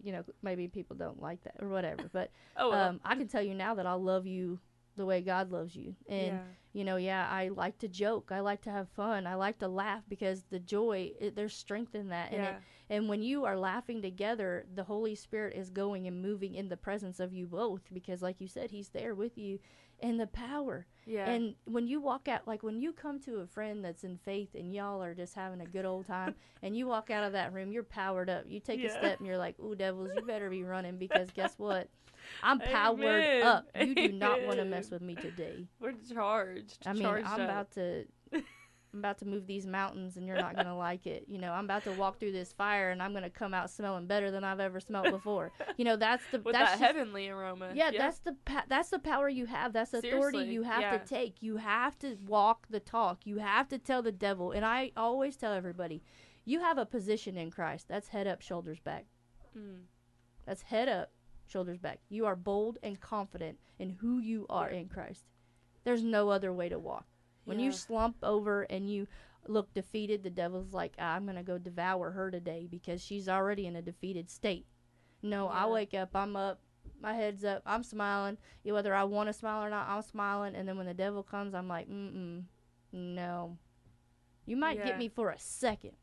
[0.03, 2.09] you know, maybe people don't like that or whatever.
[2.13, 2.89] But oh well.
[2.91, 4.61] um, I can tell you now that I'll love you
[4.97, 5.95] the way God loves you.
[6.09, 6.41] And yeah.
[6.73, 8.31] you know, yeah, I like to joke.
[8.31, 9.27] I like to have fun.
[9.27, 12.33] I like to laugh because the joy, it, there's strength in that.
[12.33, 12.55] And it,
[12.91, 16.77] and when you are laughing together, the Holy Spirit is going and moving in the
[16.77, 19.59] presence of you both because, like you said, He's there with you.
[20.01, 20.87] And the power.
[21.07, 21.31] Yeah.
[21.31, 24.51] And when you walk out, like when you come to a friend that's in faith
[24.55, 27.53] and y'all are just having a good old time, and you walk out of that
[27.53, 28.45] room, you're powered up.
[28.49, 31.55] You take a step and you're like, ooh, devils, you better be running because guess
[31.59, 31.89] what?
[32.43, 33.43] I'm powered Amen.
[33.47, 33.67] up.
[33.79, 35.67] You do not want to mess with me today.
[35.81, 36.87] We're charged.
[36.87, 37.49] I mean, charged I'm up.
[37.49, 38.05] about to.
[38.95, 41.25] I'm about to move these mountains and you're not going to like it.
[41.27, 43.69] You know, I'm about to walk through this fire and I'm going to come out
[43.69, 45.51] smelling better than I've ever smelled before.
[45.77, 47.73] You know, that's the that's that just- heavenly aroma.
[47.75, 48.37] yeah, that's the
[48.69, 49.73] that's the power you have.
[49.73, 50.99] That's the authority you have yeah.
[50.99, 51.43] to take.
[51.43, 53.27] You have to walk the talk.
[53.27, 54.53] You have to tell the devil.
[54.53, 56.05] And I always tell everybody,
[56.45, 57.89] you have a position in Christ.
[57.89, 59.07] That's head up, shoulders back.
[59.59, 59.87] Mm.
[60.47, 61.11] That's head up,
[61.47, 62.01] shoulders back.
[62.09, 64.79] You are bold and confident in who you are Yeah.
[64.79, 65.27] in Christ.
[65.85, 67.07] There's no other way to walk.
[67.45, 69.07] When you slump over and you
[69.47, 73.29] look defeated, the devil's like, ah, I'm going to go devour her today because she's
[73.29, 74.67] already in a defeated state.
[75.23, 76.61] No, I wake up, I'm up,
[77.01, 78.39] my head's up, I'm smiling.
[78.63, 80.55] Yeah, Whether I want to smile or not, I'm smiling.
[80.55, 82.45] And then when the devil comes, I'm like, mm-mm,
[82.93, 83.59] no.
[84.47, 84.85] You might Yeah.
[84.87, 85.97] get me for a second,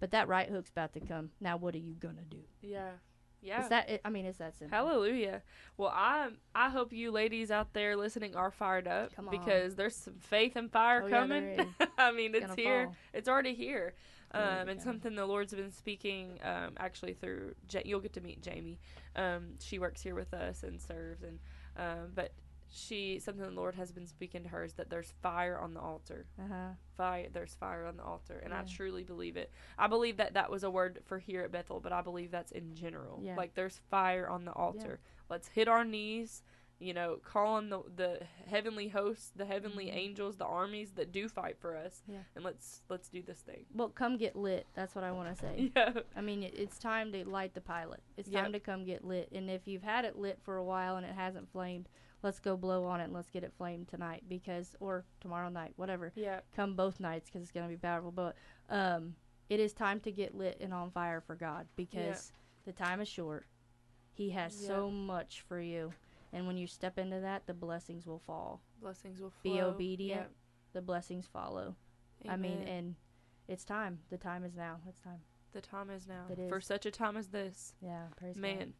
[0.00, 1.30] but that right hook's about to come.
[1.40, 2.42] Now, what are you going to do?
[2.62, 2.92] yeah.
[3.40, 3.62] Yeah.
[3.62, 4.00] Is that it?
[4.04, 4.76] I mean, is that simple.
[4.76, 5.42] Hallelujah.
[5.76, 10.14] Well, I I hope you ladies out there listening are fired up because there's some
[10.20, 11.56] faith and fire Oh, coming.
[11.56, 12.84] there I mean, it's gonna here.
[12.86, 12.96] fall.
[13.14, 13.94] It's already here.
[14.32, 17.54] Um, and something the Lord's been speaking um, actually through.
[17.70, 18.78] Ja- you'll get to meet Jamie.
[19.16, 21.38] Um, she works here with us and serves, and
[21.78, 22.32] um, but
[22.70, 25.80] she something the Lord has been speaking to her is that there's fire on the
[25.80, 26.26] altar.
[26.38, 26.70] Uh-huh.
[26.96, 29.50] Fire, there's fire on the altar, and I truly believe it.
[29.78, 32.52] I believe that that was a word for here at Bethel, but I believe that's
[32.52, 33.20] in general.
[33.22, 33.36] Yeah.
[33.36, 35.00] Like there's fire on the altar.
[35.30, 36.42] Let's hit our knees.
[36.80, 39.94] You know, call on the the heavenly hosts, the heavenly Mhm.
[39.96, 42.18] angels, the armies that do fight for us, Yeah.
[42.36, 43.66] and let's let's do this thing.
[43.74, 44.64] Well, come get lit.
[44.74, 45.72] That's what I want to say.
[45.76, 48.00] Yeah, I mean, it, it's time to light the pilot.
[48.16, 48.42] It's Yep.
[48.44, 49.28] time to come get lit.
[49.32, 51.88] And if you've had it lit for a while and it hasn't flamed,
[52.22, 55.72] let's go blow on it and let's get it flamed tonight because, or tomorrow night,
[55.76, 56.12] whatever.
[56.16, 58.10] yeah, Come both nights because it's going to be powerful.
[58.12, 58.34] But
[58.70, 59.14] um,
[59.48, 62.32] it is time to get lit and on fire for God because
[62.66, 63.46] the time is short.
[64.14, 65.92] He has so much for you.
[66.32, 68.60] And when you step into that, the blessings will fall.
[68.80, 69.52] blessings will flow.
[69.52, 70.20] Be obedient.
[70.22, 70.32] Yep.
[70.74, 71.76] The blessings follow.
[72.28, 72.94] I mean, and
[73.46, 74.00] it's time.
[74.10, 74.80] The time is now.
[74.88, 75.20] It's time.
[75.52, 77.74] the time is now It for such a time as this.
[77.80, 78.72] Yeah, praise God.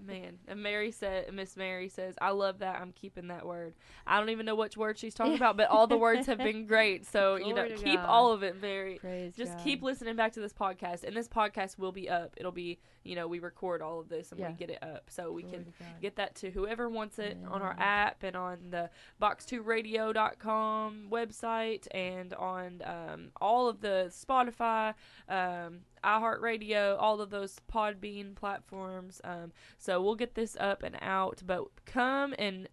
[0.00, 0.38] Man.
[0.48, 2.80] And Mary said Miss Mary says, I love that.
[2.80, 3.74] I'm keeping that word.
[4.06, 6.66] I don't even know which word she's talking about, but all the words have been
[6.66, 7.06] great.
[7.12, 8.06] So, you know, keep God.
[8.06, 8.98] all of it, Mary.
[8.98, 9.64] Praise Just God.
[9.64, 11.04] keep listening back to this podcast.
[11.04, 12.34] And this podcast will be up.
[12.38, 14.48] It'll be, you know, we record all of this and Yeah.
[14.50, 15.04] we get it up.
[15.08, 18.70] So we Glory can get that to whoever wants it on our app and on
[18.70, 24.94] the box2radio.com website and on um, all of the Spotify,
[25.28, 29.20] um, iHeartRadio, all of those Podbean platforms.
[29.24, 31.42] Um, so we'll get this up and out.
[31.46, 32.68] But come and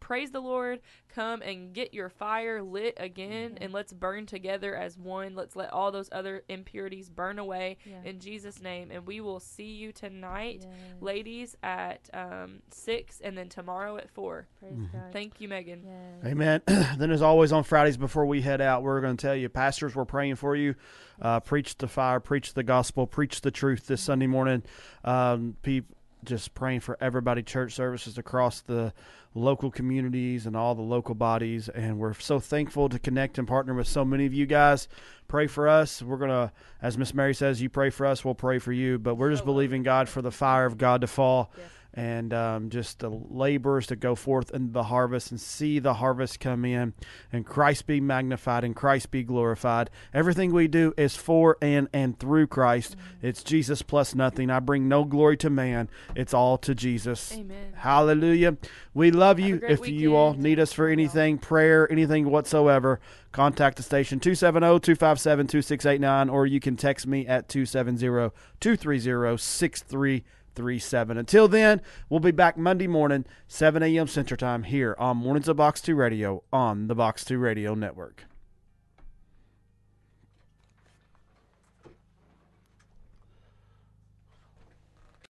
[0.00, 0.80] praise the Lord.
[1.08, 3.58] Come and get your fire lit again, Mhm.
[3.60, 5.34] and let's burn together as one.
[5.34, 8.02] Let's let all those other impurities burn away Yeah.
[8.04, 8.90] in Jesus' name.
[8.90, 10.70] And we will see you tonight Yes.
[11.00, 14.46] ladies at um, six and then tomorrow at four.
[14.58, 14.92] Praise Mhm.
[14.92, 15.12] God.
[15.12, 15.82] Thank you, Megan.
[15.84, 16.24] Yes.
[16.32, 16.62] Amen.
[16.66, 19.94] then, as always, on Fridays before we head out, we're going to tell you, pastors,
[19.94, 20.74] we're praying for you.
[21.20, 24.62] Uh, preach the fire, preach the gospel, preach the truth this Sunday morning.
[25.04, 28.92] Um, people just praying for everybody, church services across the
[29.34, 31.68] local communities and all the local bodies.
[31.68, 34.88] And we're so thankful to connect and partner with so many of you guys.
[35.28, 36.02] Pray for us.
[36.02, 36.52] We're going to,
[36.82, 38.98] as Miss Mary says, you pray for us, we'll pray for you.
[38.98, 41.50] But we're just believing God for the fire of God to fall.
[41.56, 41.66] Yes.
[41.94, 46.40] And um, just the laborers to go forth in the harvest and see the harvest
[46.40, 46.94] come in
[47.32, 49.90] and Christ be magnified and Christ be glorified.
[50.14, 52.96] Everything we do is for and and through Christ.
[53.22, 54.50] It's Jesus plus nothing.
[54.50, 55.88] I bring no glory to man.
[56.14, 57.32] It's all to Jesus.
[57.32, 57.72] Amen.
[57.74, 58.56] Hallelujah.
[58.94, 59.60] We love you.
[59.62, 63.00] If you all need us for anything, prayer, anything whatsoever,
[63.32, 67.48] contact the station oh, 270-257-2689 or you can text me at
[70.54, 71.18] 270-230-6337.
[71.18, 74.06] Until then, we'll be back Monday morning, 7 a.m.
[74.06, 78.24] Central Time here on Mornings of Box 2 Radio on the Box 2 Radio Network.